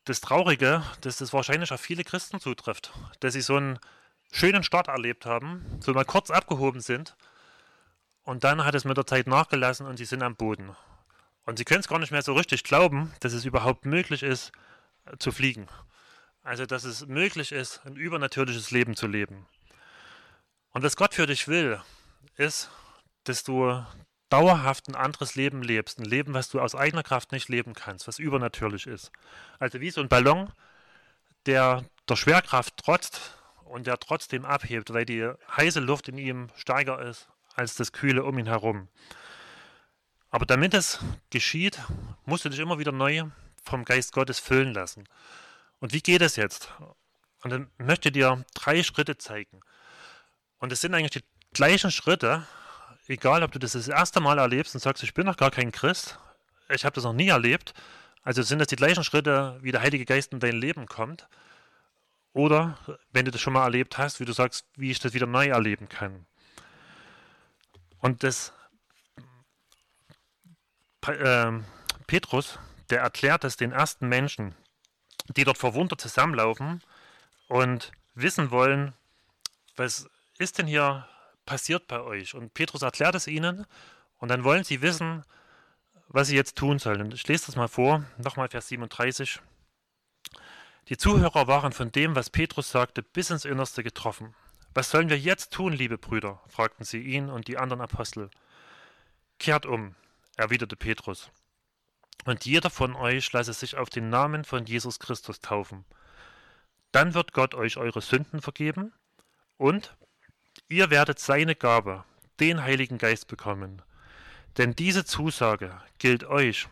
[0.06, 3.80] das Traurige, dass das wahrscheinlich auf viele Christen zutrifft, dass sie so einen
[4.32, 7.16] schönen Start erlebt haben, so mal kurz abgehoben sind
[8.24, 10.76] und dann hat es mit der Zeit nachgelassen und sie sind am Boden.
[11.46, 14.52] Und sie können es gar nicht mehr so richtig glauben, dass es überhaupt möglich ist,
[15.06, 15.68] äh, zu fliegen.
[16.44, 19.48] Also, dass es möglich ist, ein übernatürliches Leben zu leben.
[20.72, 21.82] Und was Gott für dich will,
[22.36, 22.70] ist,
[23.24, 23.84] dass du
[24.30, 26.00] dauerhaft ein anderes Leben lebst.
[26.00, 29.12] Ein Leben, was du aus eigener Kraft nicht leben kannst, was übernatürlich ist.
[29.60, 30.52] Also wie so ein Ballon,
[31.46, 37.02] der der Schwerkraft trotzt und der trotzdem abhebt, weil die heiße Luft in ihm stärker
[37.02, 38.88] ist als das Kühle um ihn herum.
[40.32, 41.80] Aber damit es geschieht,
[42.26, 43.26] musst du dich immer wieder neu
[43.64, 45.08] vom Geist Gottes füllen lassen.
[45.80, 46.72] Und wie geht es jetzt?
[47.44, 49.62] Und dann möchte ich dir drei Schritte zeigen.
[50.60, 52.46] Und es sind eigentlich die gleichen Schritte,
[53.10, 55.72] egal ob du das das erste Mal erlebst und sagst, ich bin noch gar kein
[55.72, 56.18] Christ,
[56.70, 57.74] ich habe das noch nie erlebt,
[58.24, 61.28] also sind das die gleichen Schritte, wie der Heilige Geist in dein Leben kommt.
[62.34, 62.78] Oder
[63.12, 65.48] wenn du das schon mal erlebt hast, wie du sagst, wie ich das wieder neu
[65.48, 66.28] erleben kann.
[68.00, 68.54] Und das
[71.08, 71.52] äh,
[72.06, 72.60] Petrus,
[72.92, 74.54] der erklärt es den ersten Menschen,
[75.36, 76.84] die dort verwundert zusammenlaufen
[77.48, 78.94] und wissen wollen,
[79.76, 81.08] was ist denn hier
[81.50, 82.36] passiert bei euch?
[82.36, 83.66] Und Petrus erklärt es ihnen
[84.20, 85.24] und dann wollen sie wissen,
[86.08, 87.02] was sie jetzt tun sollen.
[87.02, 89.42] Und ich lese das mal vor, nochmal Vers 37.
[90.90, 94.36] Die Zuhörer waren von dem, was Petrus sagte, bis ins Innerste getroffen.
[94.76, 96.40] Was sollen wir jetzt tun, liebe Brüder?
[96.48, 98.30] fragten sie ihn und die anderen Apostel.
[99.40, 99.96] Kehrt um,
[100.38, 101.32] erwiderte Petrus.
[102.26, 105.84] Und jeder von euch lasse sich auf den Namen von Jesus Christus taufen.
[106.92, 108.94] Dann wird Gott euch eure Sünden vergeben
[109.58, 109.96] und
[110.70, 112.06] ihr werdet seine Gabe,
[112.40, 113.82] den Heiligen Geist bekommen.
[114.58, 116.68] Denn diese Zusage gilt euch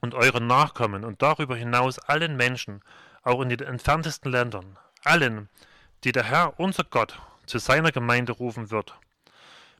[0.00, 2.82] und euren Nachkommen und darüber hinaus allen Menschen,
[3.22, 5.48] auch in den entferntesten Ländern, allen,
[6.04, 8.94] die der Herr, unser Gott, zu seiner Gemeinde rufen wird.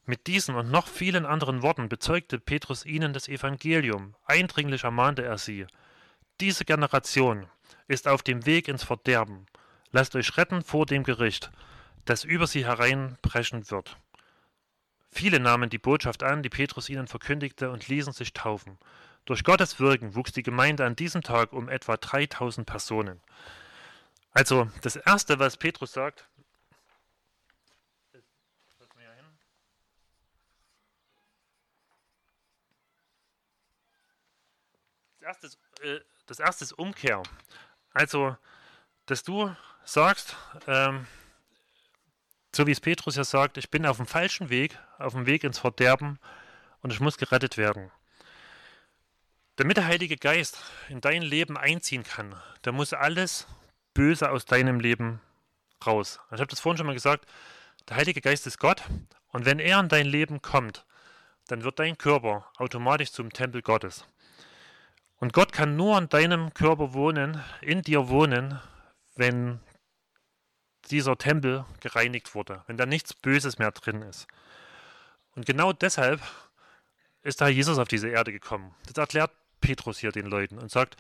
[0.07, 5.37] Mit diesen und noch vielen anderen Worten bezeugte Petrus ihnen das Evangelium, eindringlich ermahnte er
[5.37, 5.67] sie.
[6.41, 7.47] Diese Generation
[7.89, 9.47] ist auf dem Weg ins Verderben.
[9.91, 11.51] Lasst euch retten vor dem Gericht,
[12.07, 13.99] das über sie hereinbrechen wird.
[15.11, 18.79] Viele nahmen die Botschaft an, die Petrus ihnen verkündigte, und ließen sich taufen.
[19.25, 23.21] Durch Gottes Wirken wuchs die Gemeinde an diesem Tag um etwa 3000 Personen.
[24.31, 26.29] Also das Erste, was Petrus sagt,
[35.19, 37.23] das erste, ist, äh, Umkehr.
[37.93, 38.37] Also,
[39.07, 40.37] dass du sagst,
[40.69, 41.07] ähm,
[42.57, 45.45] so wie es Petrus ja sagt, ich bin auf dem falschen Weg, auf dem Weg
[45.45, 46.19] ins Verderben
[46.81, 47.91] und ich muss gerettet werden.
[49.57, 53.47] Damit der Heilige Geist in dein Leben einziehen kann, da muss alles
[53.95, 55.21] Böse aus deinem Leben
[55.87, 56.19] raus.
[56.31, 57.27] Ich habe das vorhin schon mal gesagt,
[57.89, 58.83] der Heilige Geist ist Gott
[59.33, 60.87] und wenn er in dein Leben kommt,
[61.49, 64.07] dann wird dein Körper automatisch zum Tempel Gottes.
[65.19, 68.61] Und Gott kann nur in deinem Körper wohnen, in dir wohnen,
[69.15, 69.61] wenn
[70.91, 74.27] dieser Tempel gereinigt wurde, wenn da nichts Böses mehr drin ist.
[75.35, 76.21] Und genau deshalb
[77.23, 78.75] ist da Jesus auf diese Erde gekommen.
[78.87, 80.97] Das erklärt Petrus hier den Leuten und sagt,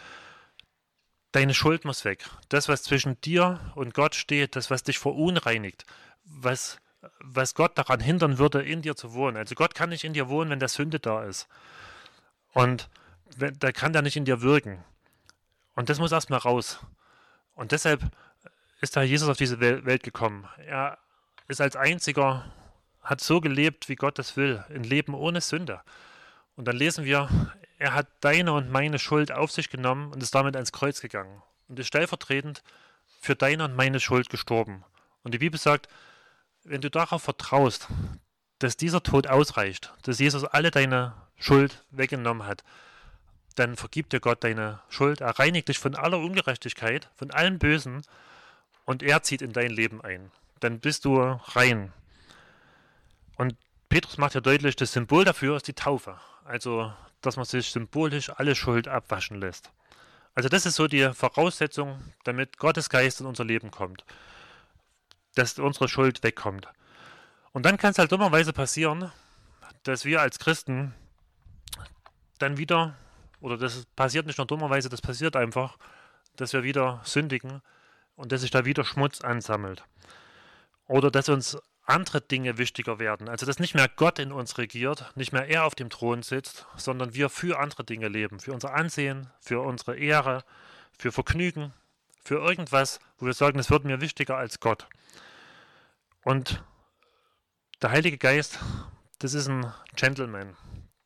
[1.32, 2.28] deine Schuld muss weg.
[2.48, 5.86] Das, was zwischen dir und Gott steht, das, was dich verunreinigt,
[6.24, 6.78] was,
[7.20, 9.36] was Gott daran hindern würde, in dir zu wohnen.
[9.36, 11.48] Also Gott kann nicht in dir wohnen, wenn der Sünde da ist.
[12.52, 12.88] Und
[13.36, 14.82] da kann der nicht in dir wirken.
[15.74, 16.78] Und das muss erstmal raus.
[17.54, 18.02] Und deshalb
[18.80, 20.48] ist da Jesus auf diese Welt gekommen.
[20.66, 20.98] Er
[21.48, 22.44] ist als einziger,
[23.02, 25.80] hat so gelebt, wie Gott es will, ein Leben ohne Sünde.
[26.56, 27.28] Und dann lesen wir,
[27.78, 31.42] er hat deine und meine Schuld auf sich genommen und ist damit ans Kreuz gegangen
[31.68, 32.62] und ist stellvertretend
[33.20, 34.84] für deine und meine Schuld gestorben.
[35.22, 35.88] Und die Bibel sagt,
[36.64, 37.88] wenn du darauf vertraust,
[38.58, 42.64] dass dieser Tod ausreicht, dass Jesus alle deine Schuld weggenommen hat,
[43.54, 48.02] dann vergibt dir Gott deine Schuld, er reinigt dich von aller Ungerechtigkeit, von allem Bösen
[48.86, 50.30] und er zieht in dein Leben ein.
[50.60, 51.92] Dann bist du rein.
[53.36, 53.54] Und
[53.90, 56.18] Petrus macht ja deutlich, das Symbol dafür ist die Taufe.
[56.44, 59.70] Also, dass man sich symbolisch alle Schuld abwaschen lässt.
[60.34, 64.04] Also das ist so die Voraussetzung, damit Gottes Geist in unser Leben kommt.
[65.34, 66.68] Dass unsere Schuld wegkommt.
[67.52, 69.10] Und dann kann es halt dummerweise passieren,
[69.82, 70.94] dass wir als Christen
[72.38, 72.96] dann wieder,
[73.40, 75.78] oder das passiert nicht nur dummerweise, das passiert einfach,
[76.36, 77.62] dass wir wieder sündigen
[78.16, 79.84] und dass sich da wieder Schmutz ansammelt.
[80.88, 83.28] Oder dass uns andere Dinge wichtiger werden.
[83.28, 86.66] Also dass nicht mehr Gott in uns regiert, nicht mehr er auf dem Thron sitzt,
[86.76, 90.44] sondern wir für andere Dinge leben, für unser Ansehen, für unsere Ehre,
[90.98, 91.72] für Vergnügen,
[92.22, 94.88] für irgendwas, wo wir sagen, es wird mir wichtiger als Gott.
[96.24, 96.64] Und
[97.82, 98.58] der Heilige Geist,
[99.20, 100.56] das ist ein Gentleman,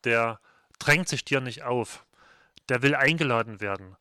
[0.04, 0.40] der
[0.78, 2.06] drängt sich dir nicht auf,
[2.70, 3.96] der will eingeladen werden.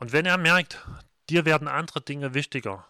[0.00, 0.84] Und wenn er merkt,
[1.30, 2.86] dir werden andere Dinge wichtiger,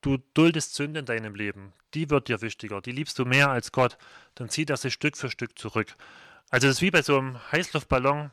[0.00, 3.72] du duldest Sünde in deinem Leben, die wird dir wichtiger, die liebst du mehr als
[3.72, 3.98] Gott,
[4.34, 5.94] dann zieht er sich Stück für Stück zurück.
[6.50, 8.30] Also das ist wie bei so einem Heißluftballon.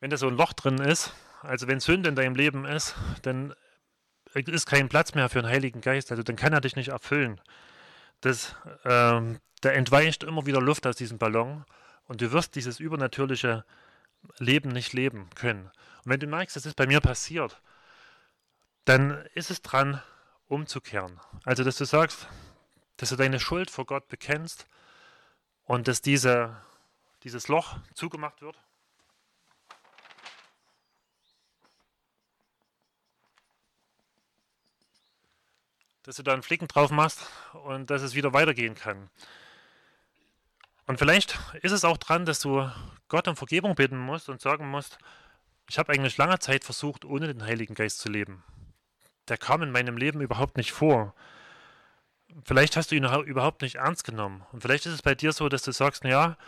[0.00, 3.54] Wenn da so ein Loch drin ist, also wenn Sünde in deinem Leben ist, dann
[4.34, 7.40] ist kein Platz mehr für einen Heiligen Geist, also dann kann er dich nicht erfüllen.
[8.20, 8.54] Das,
[8.84, 11.64] ähm, da entweicht immer wieder Luft aus diesem Ballon
[12.06, 13.64] und du wirst dieses übernatürliche
[14.38, 15.66] Leben nicht leben können.
[16.04, 17.60] Und wenn du merkst, das ist bei mir passiert,
[18.84, 20.02] dann ist es dran,
[20.46, 21.20] umzukehren.
[21.44, 22.26] Also, dass du sagst,
[22.96, 24.66] dass du deine Schuld vor Gott bekennst
[25.64, 26.56] und dass diese,
[27.22, 28.58] dieses Loch zugemacht wird.
[36.08, 39.10] Dass du da einen Flicken drauf machst und dass es wieder weitergehen kann.
[40.86, 42.66] Und vielleicht ist es auch dran, dass du
[43.08, 44.96] Gott um Vergebung bitten musst und sagen musst,
[45.68, 48.42] ich habe eigentlich lange Zeit versucht, ohne den Heiligen Geist zu leben.
[49.28, 51.14] Der kam in meinem Leben überhaupt nicht vor.
[52.42, 54.46] Vielleicht hast du ihn überhaupt nicht ernst genommen.
[54.50, 56.38] Und vielleicht ist es bei dir so, dass du sagst, naja,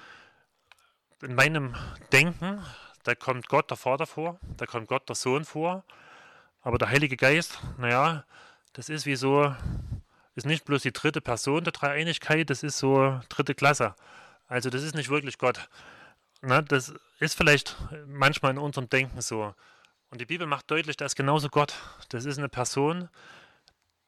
[1.21, 1.77] in meinem
[2.13, 2.65] Denken,
[3.03, 5.85] da kommt Gott der Vater vor, da kommt Gott der Sohn vor,
[6.63, 8.25] aber der Heilige Geist, naja,
[8.73, 9.55] das ist wie so,
[10.35, 13.95] ist nicht bloß die dritte Person der Dreieinigkeit, das ist so dritte Klasse.
[14.47, 15.69] Also das ist nicht wirklich Gott.
[16.43, 19.55] Na, das ist vielleicht manchmal in unserem Denken so.
[20.11, 21.75] Und die Bibel macht deutlich, da ist genauso Gott.
[22.09, 23.09] Das ist eine Person,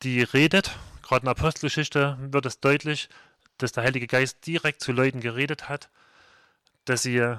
[0.03, 0.77] die redet.
[1.03, 3.09] Gerade in der Apostelgeschichte wird es deutlich,
[3.59, 5.91] dass der Heilige Geist direkt zu Leuten geredet hat,
[6.85, 7.39] dass sie äh,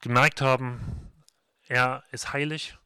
[0.00, 1.10] gemerkt haben,
[1.66, 2.76] er ist heilig,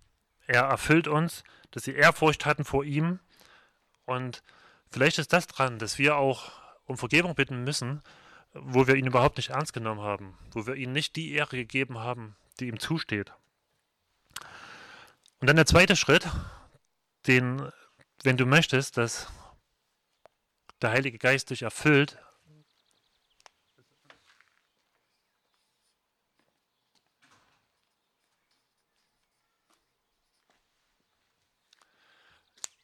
[0.47, 3.19] er erfüllt uns, dass sie Ehrfurcht hatten vor ihm.
[4.09, 4.43] Und
[4.91, 6.51] vielleicht ist das dran, dass wir auch
[6.87, 8.03] um Vergebung bitten müssen,
[8.55, 11.99] wo wir ihn überhaupt nicht ernst genommen haben, wo wir ihm nicht die Ehre gegeben
[11.99, 13.35] haben, die ihm zusteht.
[15.41, 16.27] Und dann der zweite Schritt,
[17.27, 17.71] den,
[18.23, 19.31] wenn du möchtest, dass
[20.81, 22.17] der Heilige Geist dich erfüllt,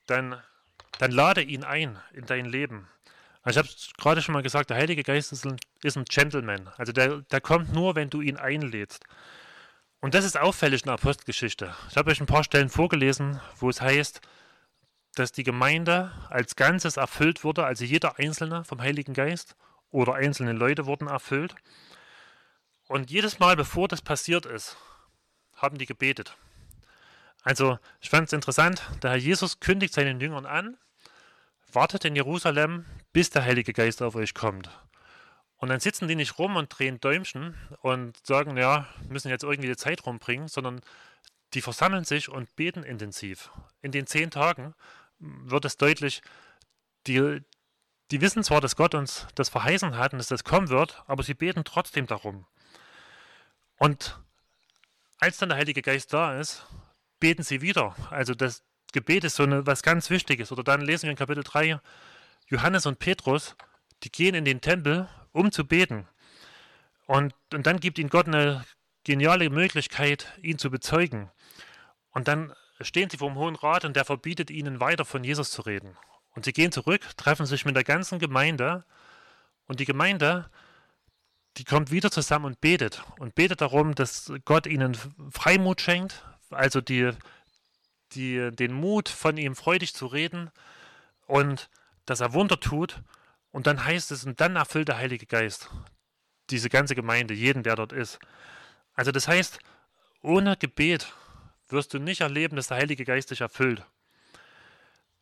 [0.04, 0.42] dann,
[0.98, 2.88] dann lade ihn ein in dein Leben.
[3.42, 6.70] Also ich habe gerade schon mal gesagt, der Heilige Geist ist ein, ist ein Gentleman.
[6.76, 9.04] Also der, der kommt nur, wenn du ihn einlädst.
[10.00, 11.74] Und das ist auffällig in der Apostelgeschichte.
[11.90, 14.20] Ich habe euch ein paar Stellen vorgelesen, wo es heißt,
[15.14, 19.56] dass die Gemeinde als Ganzes erfüllt wurde, also jeder Einzelne vom Heiligen Geist
[19.90, 21.54] oder einzelne Leute wurden erfüllt.
[22.88, 24.76] Und jedes Mal, bevor das passiert ist,
[25.54, 26.36] haben die gebetet.
[27.42, 30.76] Also ich fand es interessant, der Herr Jesus kündigt seinen Jüngern an,
[31.74, 34.70] wartet in Jerusalem, bis der Heilige Geist auf euch kommt.
[35.56, 39.68] Und dann sitzen die nicht rum und drehen Däumchen und sagen, ja, müssen jetzt irgendwie
[39.68, 40.80] die Zeit rumbringen, sondern
[41.54, 43.50] die versammeln sich und beten intensiv.
[43.80, 44.74] In den zehn Tagen
[45.18, 46.22] wird es deutlich,
[47.06, 47.40] die,
[48.10, 51.22] die wissen zwar, dass Gott uns das verheißen hat und dass das kommen wird, aber
[51.22, 52.46] sie beten trotzdem darum.
[53.78, 54.18] Und
[55.18, 56.66] als dann der Heilige Geist da ist,
[57.20, 57.94] beten sie wieder.
[58.10, 58.62] Also das
[58.94, 60.52] Gebet ist so eine, was ganz Wichtiges.
[60.52, 61.80] Oder dann lesen wir in Kapitel 3,
[62.46, 63.56] Johannes und Petrus,
[64.04, 66.06] die gehen in den Tempel, um zu beten.
[67.06, 68.64] Und, und dann gibt ihnen Gott eine
[69.02, 71.28] geniale Möglichkeit, ihn zu bezeugen.
[72.12, 75.50] Und dann stehen sie vor dem Hohen Rat und der verbietet ihnen weiter von Jesus
[75.50, 75.96] zu reden.
[76.30, 78.84] Und sie gehen zurück, treffen sich mit der ganzen Gemeinde
[79.66, 80.48] und die Gemeinde,
[81.56, 84.96] die kommt wieder zusammen und betet und betet darum, dass Gott ihnen
[85.30, 87.10] Freimut schenkt, also die,
[88.12, 90.50] die, den Mut, von ihm freudig zu reden
[91.26, 91.68] und
[92.06, 93.02] dass er Wunder tut.
[93.50, 95.70] Und dann heißt es, und dann erfüllt der Heilige Geist
[96.50, 98.18] diese ganze Gemeinde, jeden, der dort ist.
[98.94, 99.58] Also das heißt,
[100.22, 101.12] ohne Gebet
[101.68, 103.84] wirst du nicht erleben, dass der Heilige Geist dich erfüllt.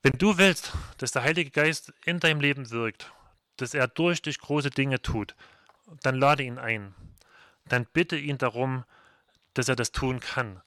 [0.03, 3.13] Wenn du willst, dass der Heilige Geist in deinem Leben wirkt,
[3.57, 5.37] dass er durch dich große Dinge tut,
[6.03, 6.95] dann lade ihn ein.
[7.67, 8.85] Dann bitte ihn darum,
[9.55, 10.61] dass er das tun kann.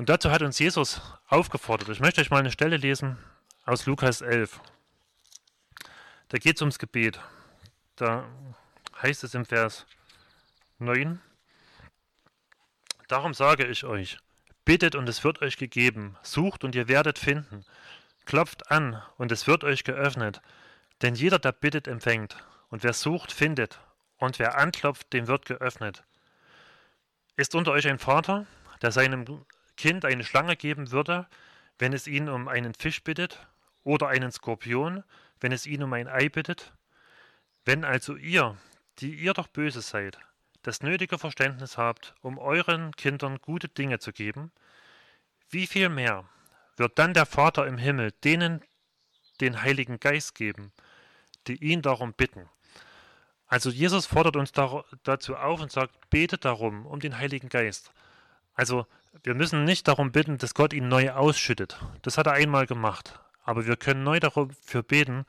[0.00, 1.90] Und dazu hat uns Jesus aufgefordert.
[1.90, 3.18] Ich möchte euch mal eine Stelle lesen
[3.66, 4.58] aus Lukas 11.
[6.28, 7.20] Da geht es ums Gebet.
[7.96, 8.26] Da
[9.02, 9.84] heißt es im Vers
[10.78, 11.20] 9.
[13.08, 14.16] Darum sage ich euch,
[14.64, 17.66] bittet und es wird euch gegeben, sucht und ihr werdet finden,
[18.24, 20.40] Klopft an, und es wird euch geöffnet.
[21.02, 22.42] Denn jeder, der bittet, empfängt.
[22.70, 23.80] Und wer sucht, findet.
[24.16, 26.04] Und wer anklopft, dem wird geöffnet.
[27.36, 28.46] Ist unter euch ein Vater,
[28.80, 29.26] der seinem
[29.80, 31.26] Kind eine Schlange geben würde,
[31.78, 33.46] wenn es ihn um einen Fisch bittet,
[33.82, 35.04] oder einen Skorpion,
[35.40, 36.74] wenn es ihn um ein Ei bittet?
[37.64, 38.58] Wenn also ihr,
[38.98, 40.18] die ihr doch böse seid,
[40.60, 44.52] das nötige Verständnis habt, um euren Kindern gute Dinge zu geben,
[45.48, 46.28] wie viel mehr
[46.76, 48.62] wird dann der Vater im Himmel denen
[49.40, 50.72] den Heiligen Geist geben,
[51.46, 52.50] die ihn darum bitten.
[53.46, 57.94] Also Jesus fordert uns dazu auf und sagt, betet darum, um den Heiligen Geist.
[58.60, 58.86] Also
[59.22, 61.80] wir müssen nicht darum bitten, dass Gott ihn neu ausschüttet.
[62.02, 63.18] Das hat er einmal gemacht.
[63.42, 65.24] Aber wir können neu dafür beten,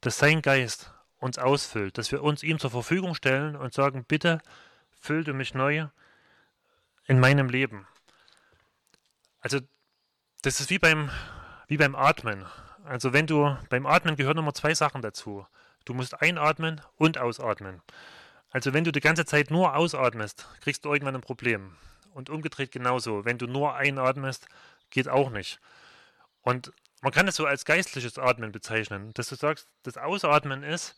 [0.00, 4.40] dass sein Geist uns ausfüllt, dass wir uns ihm zur Verfügung stellen und sagen, bitte
[4.98, 5.88] füllte mich neu
[7.04, 7.86] in meinem Leben.
[9.42, 9.60] Also
[10.40, 11.10] das ist wie beim,
[11.68, 12.46] wie beim Atmen.
[12.86, 15.46] Also wenn du beim Atmen gehören immer zwei Sachen dazu.
[15.84, 17.82] Du musst einatmen und ausatmen.
[18.48, 21.76] Also wenn du die ganze Zeit nur ausatmest, kriegst du irgendwann ein Problem.
[22.12, 23.24] Und umgedreht genauso.
[23.24, 24.46] Wenn du nur einatmest,
[24.90, 25.60] geht auch nicht.
[26.42, 30.96] Und man kann es so als geistliches Atmen bezeichnen, dass du sagst, das Ausatmen ist,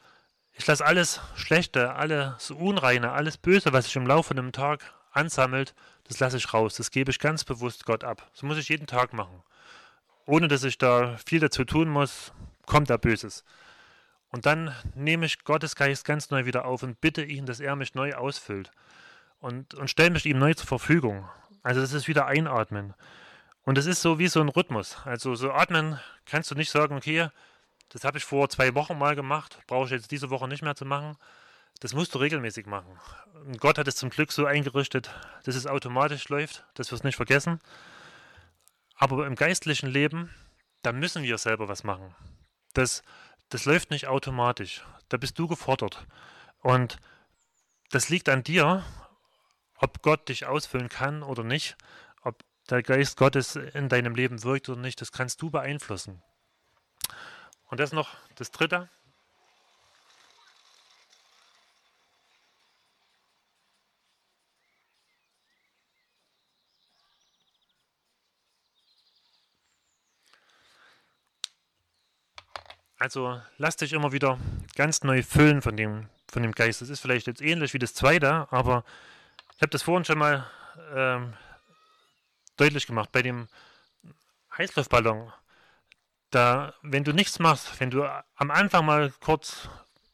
[0.54, 5.74] ich lasse alles Schlechte, alles Unreine, alles Böse, was sich im Laufe einem Tag ansammelt,
[6.04, 6.74] das lasse ich raus.
[6.76, 8.28] Das gebe ich ganz bewusst Gott ab.
[8.32, 9.42] Das muss ich jeden Tag machen.
[10.26, 12.32] Ohne dass ich da viel dazu tun muss,
[12.66, 13.44] kommt da Böses.
[14.30, 17.76] Und dann nehme ich Gottes Geist ganz neu wieder auf und bitte ihn, dass er
[17.76, 18.70] mich neu ausfüllt.
[19.42, 21.28] Und, und stelle mich ihm neu zur Verfügung.
[21.64, 22.94] Also das ist wieder Einatmen.
[23.64, 24.96] Und es ist so wie so ein Rhythmus.
[25.04, 27.28] Also so atmen kannst du nicht sagen, okay,
[27.88, 30.76] das habe ich vor zwei Wochen mal gemacht, brauche ich jetzt diese Woche nicht mehr
[30.76, 31.16] zu machen.
[31.80, 32.96] Das musst du regelmäßig machen.
[33.44, 35.10] Und Gott hat es zum Glück so eingerichtet,
[35.42, 37.58] dass es automatisch läuft, dass wir es nicht vergessen.
[38.94, 40.30] Aber im geistlichen Leben,
[40.82, 42.14] da müssen wir selber was machen.
[42.74, 43.02] Das,
[43.48, 44.84] das läuft nicht automatisch.
[45.08, 46.06] Da bist du gefordert.
[46.60, 46.98] Und
[47.90, 48.84] das liegt an dir,
[49.82, 51.76] ob Gott dich ausfüllen kann oder nicht,
[52.22, 56.22] ob der Geist Gottes in deinem Leben wirkt oder nicht, das kannst du beeinflussen.
[57.66, 58.88] Und das noch das Dritte.
[72.98, 74.38] Also lass dich immer wieder
[74.76, 76.82] ganz neu füllen von dem, von dem Geist.
[76.82, 78.84] Das ist vielleicht jetzt ähnlich wie das zweite, aber
[79.62, 80.44] ich habe das vorhin schon mal
[80.92, 81.34] ähm,
[82.56, 83.12] deutlich gemacht.
[83.12, 83.46] Bei dem
[84.58, 85.32] Heißluftballon,
[86.30, 89.68] da, wenn du nichts machst, wenn du am Anfang mal kurz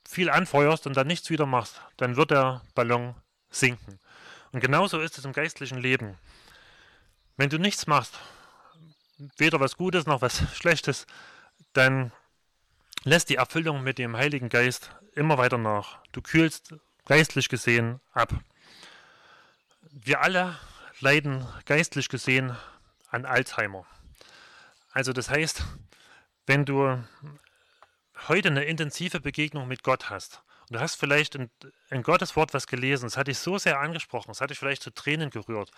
[0.07, 3.15] viel anfeuerst und dann nichts wieder machst, dann wird der Ballon
[3.49, 3.99] sinken.
[4.53, 6.19] Und genauso ist es im geistlichen Leben.
[7.39, 8.19] Wenn du nichts machst,
[9.39, 11.07] weder was Gutes noch was Schlechtes,
[11.73, 12.13] dann
[13.03, 16.01] lässt die Erfüllung mit dem Heiligen Geist immer weiter nach.
[16.13, 16.75] Du kühlst
[17.07, 18.35] geistlich gesehen ab.
[19.93, 20.59] Wir alle
[21.01, 22.57] leiden geistlich gesehen
[23.11, 23.87] an Alzheimer.
[24.93, 25.63] Also das heißt,
[26.47, 27.03] wenn du,
[28.27, 31.51] heute eine intensive Begegnung mit Gott hast, und du hast vielleicht in,
[32.03, 34.91] Gottes Wort was gelesen, es hat dich so sehr angesprochen, es hat dich vielleicht zu
[34.91, 35.71] Tränen gerührt,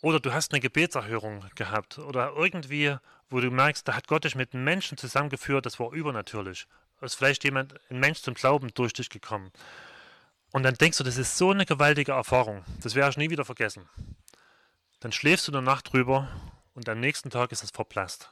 [0.00, 2.96] oder du hast eine Gebetserhörung gehabt, oder irgendwie,
[3.28, 6.66] wo du merkst, da hat Gott dich mit Menschen zusammengeführt, das war übernatürlich.
[7.00, 9.52] Ist vielleicht jemand, ein Mensch zum Glauben durch dich gekommen.
[10.52, 13.44] Und dann denkst du, das ist so eine gewaltige Erfahrung, das werde ich nie wieder
[13.44, 13.88] vergessen.
[15.00, 16.28] Dann schläfst du eine Nacht drüber
[16.74, 18.30] und am nächsten Tag ist es verblasst.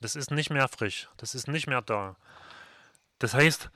[0.00, 2.16] Das ist nicht mehr frisch, das ist nicht mehr da.
[3.18, 3.70] Das heißt,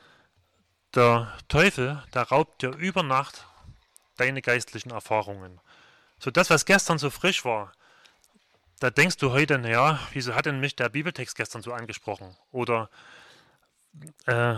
[0.95, 3.47] der Teufel, der raubt dir über Nacht
[4.17, 5.61] deine geistlichen Erfahrungen.
[6.19, 7.73] So das, was gestern so frisch war,
[8.81, 12.37] da denkst du heute, naja, wieso hat denn mich der Bibeltext gestern so angesprochen?
[12.51, 12.91] Oder
[14.27, 14.57] äh,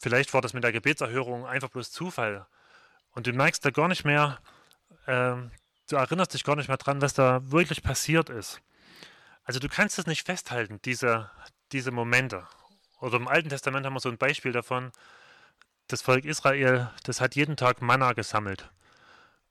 [0.00, 2.46] vielleicht war das mit der Gebetserhörung einfach bloß Zufall.
[3.12, 4.38] Und du merkst da gar nicht mehr,
[5.06, 5.34] äh,
[5.88, 8.60] du erinnerst dich gar nicht mehr dran, was da wirklich passiert ist.
[9.44, 11.30] Also du kannst es nicht festhalten, diese,
[11.72, 12.46] diese Momente.
[13.00, 14.92] Oder im Alten Testament haben wir so ein Beispiel davon,
[15.86, 18.70] das Volk Israel, das hat jeden Tag Manna gesammelt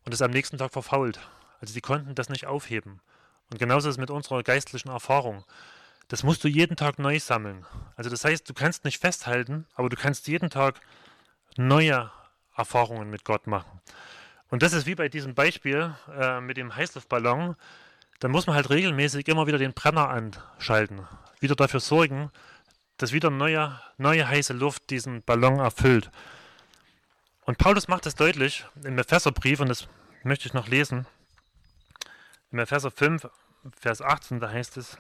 [0.05, 1.19] und ist am nächsten Tag verfault.
[1.59, 3.01] Also sie konnten das nicht aufheben.
[3.49, 5.43] Und genauso ist es mit unserer geistlichen Erfahrung.
[6.08, 7.66] Das musst du jeden Tag neu sammeln.
[7.95, 10.80] Also das heißt, du kannst nicht festhalten, aber du kannst jeden Tag
[11.58, 12.12] neue
[12.55, 13.82] Erfahrungen mit Gott machen.
[14.49, 17.55] Und das ist wie bei diesem Beispiel äh, mit dem Heißluftballon.
[18.20, 21.05] Da muss man halt regelmäßig immer wieder den Brenner anschalten.
[21.39, 22.32] Wieder dafür sorgen,
[22.97, 26.10] dass wieder neue, neue heiße Luft diesen Ballon erfüllt.
[27.45, 29.88] Und Paulus macht das deutlich im Epheserbrief, und das
[30.24, 31.05] möchte ich noch lesen.
[32.51, 33.30] Im Epheser 5,
[33.80, 34.97] Vers 18, da heißt es,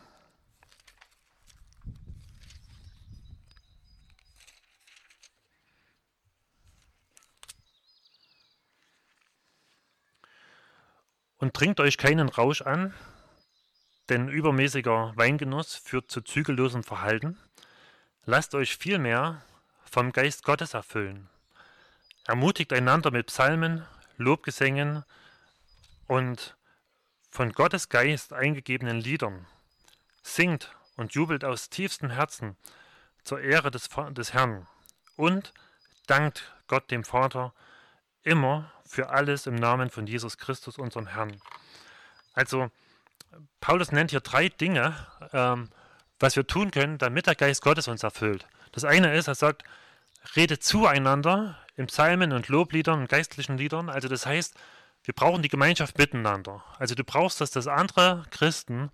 [11.37, 12.93] Und trinkt euch keinen Rausch an,
[14.09, 17.37] denn übermäßiger Weingenuss führt zu zügellosem Verhalten.
[18.25, 19.41] Lasst euch vielmehr
[19.83, 21.29] vom Geist Gottes erfüllen.
[22.25, 23.85] Ermutigt einander mit Psalmen,
[24.17, 25.03] Lobgesängen
[26.07, 26.57] und
[27.29, 29.45] von Gottes Geist eingegebenen Liedern.
[30.23, 32.57] Singt und jubelt aus tiefstem Herzen
[33.23, 34.67] zur Ehre des, des Herrn
[35.15, 35.53] und
[36.07, 37.53] dankt Gott dem Vater
[38.23, 41.39] immer für alles im Namen von Jesus Christus, unserem Herrn.
[42.33, 42.69] Also,
[43.59, 44.95] Paulus nennt hier drei Dinge,
[45.33, 45.69] ähm,
[46.19, 48.47] was wir tun können, damit der Geist Gottes uns erfüllt.
[48.71, 49.63] Das eine ist, er sagt,
[50.35, 53.89] redet zueinander in Psalmen und Lobliedern und geistlichen Liedern.
[53.89, 54.55] Also das heißt,
[55.03, 56.63] wir brauchen die Gemeinschaft miteinander.
[56.79, 58.89] Also du brauchst das, dass andere Christen,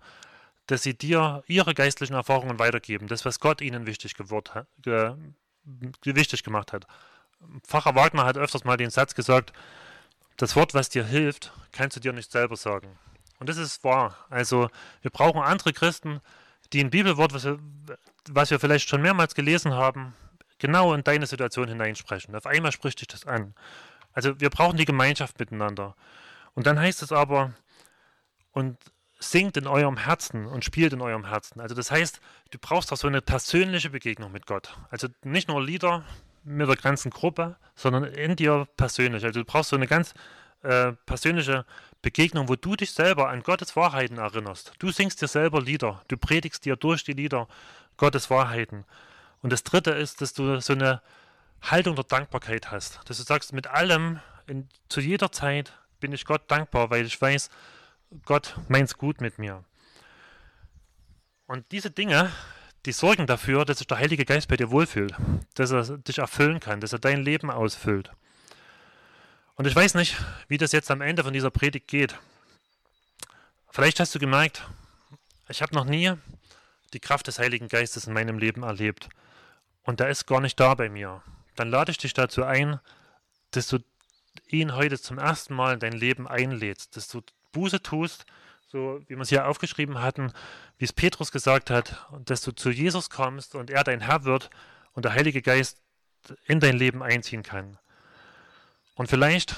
[0.66, 5.14] dass sie dir ihre geistlichen Erfahrungen weitergeben, das, was Gott ihnen wichtig, geworden, ge,
[6.04, 6.86] wichtig gemacht hat.
[7.66, 9.52] Pfarrer Wagner hat öfters mal den Satz gesagt,
[10.36, 12.98] das Wort, was dir hilft, kannst du dir nicht selber sagen.
[13.38, 14.16] Und das ist wahr.
[14.30, 14.68] Also
[15.02, 16.20] wir brauchen andere Christen,
[16.72, 17.58] die ein Bibelwort, was wir,
[18.28, 20.14] was wir vielleicht schon mehrmals gelesen haben,
[20.58, 22.34] genau in deine Situation hineinsprechen.
[22.34, 23.54] Auf einmal spricht dich das an.
[24.12, 25.94] Also wir brauchen die Gemeinschaft miteinander.
[26.54, 27.52] Und dann heißt es aber,
[28.52, 28.78] und
[29.18, 31.60] singt in eurem Herzen und spielt in eurem Herzen.
[31.60, 32.20] Also das heißt,
[32.50, 34.76] du brauchst auch so eine persönliche Begegnung mit Gott.
[34.90, 36.04] Also nicht nur Lieder
[36.44, 39.24] mit der ganzen Gruppe, sondern in dir persönlich.
[39.24, 40.14] Also du brauchst so eine ganz
[40.62, 41.64] äh, persönliche
[42.02, 44.72] Begegnung, wo du dich selber an Gottes Wahrheiten erinnerst.
[44.78, 47.48] Du singst dir selber Lieder, du predigst dir durch die Lieder
[47.96, 48.84] Gottes Wahrheiten.
[49.42, 51.02] Und das Dritte ist, dass du so eine
[51.62, 56.24] Haltung der Dankbarkeit hast, dass du sagst, mit allem, in, zu jeder Zeit bin ich
[56.26, 57.48] Gott dankbar, weil ich weiß,
[58.26, 59.64] Gott meint es gut mit mir.
[61.46, 62.30] Und diese Dinge,
[62.86, 65.14] die sorgen dafür, dass sich der Heilige Geist bei dir wohlfühlt,
[65.54, 68.10] dass er dich erfüllen kann, dass er dein Leben ausfüllt.
[69.56, 70.16] Und ich weiß nicht,
[70.48, 72.18] wie das jetzt am Ende von dieser Predigt geht.
[73.70, 74.66] Vielleicht hast du gemerkt,
[75.48, 76.12] ich habe noch nie
[76.92, 79.08] die Kraft des Heiligen Geistes in meinem Leben erlebt.
[79.82, 81.22] Und der ist gar nicht da bei mir.
[81.56, 82.80] Dann lade ich dich dazu ein,
[83.52, 83.78] dass du
[84.48, 87.22] ihn heute zum ersten Mal in dein Leben einlädst, dass du
[87.52, 88.26] Buße tust,
[88.68, 90.32] so wie wir es hier aufgeschrieben hatten,
[90.78, 94.50] wie es Petrus gesagt hat, dass du zu Jesus kommst und er dein Herr wird
[94.92, 95.78] und der Heilige Geist
[96.46, 97.78] in dein Leben einziehen kann.
[98.94, 99.56] Und vielleicht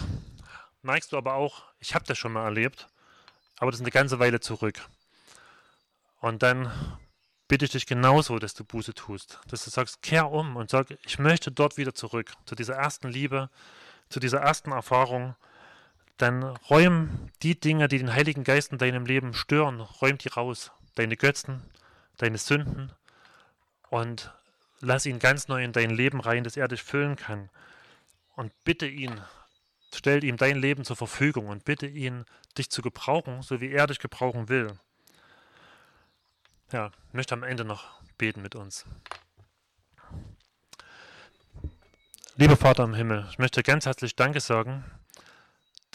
[0.82, 2.88] merkst du aber auch, ich habe das schon mal erlebt,
[3.58, 4.80] aber das ist eine ganze Weile zurück.
[6.20, 6.72] Und dann
[7.48, 10.88] bitte ich dich genauso, dass du Buße tust, dass du sagst, kehr um und sag,
[11.04, 13.50] ich möchte dort wieder zurück, zu dieser ersten Liebe,
[14.08, 15.36] zu dieser ersten Erfahrung.
[16.16, 20.72] Dann räum die Dinge, die den Heiligen Geist in deinem Leben stören, räum die raus.
[20.94, 21.62] Deine Götzen,
[22.16, 22.90] deine Sünden
[23.90, 24.32] und
[24.80, 27.50] lass ihn ganz neu in dein Leben rein, dass er dich füllen kann
[28.34, 29.20] und bitte ihn,
[29.94, 32.24] stell ihm dein Leben zur Verfügung und bitte ihn,
[32.56, 34.78] dich zu gebrauchen, so wie er dich gebrauchen will.
[36.72, 38.86] Ja, ich möchte am Ende noch beten mit uns.
[42.36, 44.84] Lieber Vater im Himmel, ich möchte ganz herzlich Danke sagen,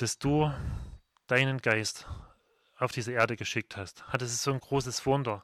[0.02, 0.52] dass du
[1.28, 2.08] deinen Geist
[2.80, 4.04] auf diese Erde geschickt hast.
[4.12, 5.44] Das ist so ein großes Wunder,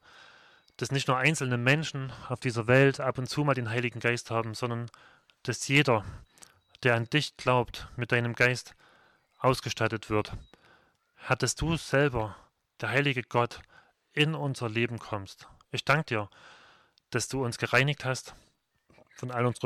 [0.77, 4.31] dass nicht nur einzelne Menschen auf dieser Welt ab und zu mal den Heiligen Geist
[4.31, 4.89] haben, sondern
[5.43, 6.03] dass jeder,
[6.81, 8.73] der an dich glaubt, mit deinem Geist
[9.37, 10.31] ausgestattet wird.
[11.37, 12.35] Dass du selber,
[12.81, 13.61] der heilige Gott,
[14.13, 15.47] in unser Leben kommst.
[15.69, 16.29] Ich danke dir,
[17.11, 18.33] dass du uns gereinigt hast
[19.13, 19.65] von all unserer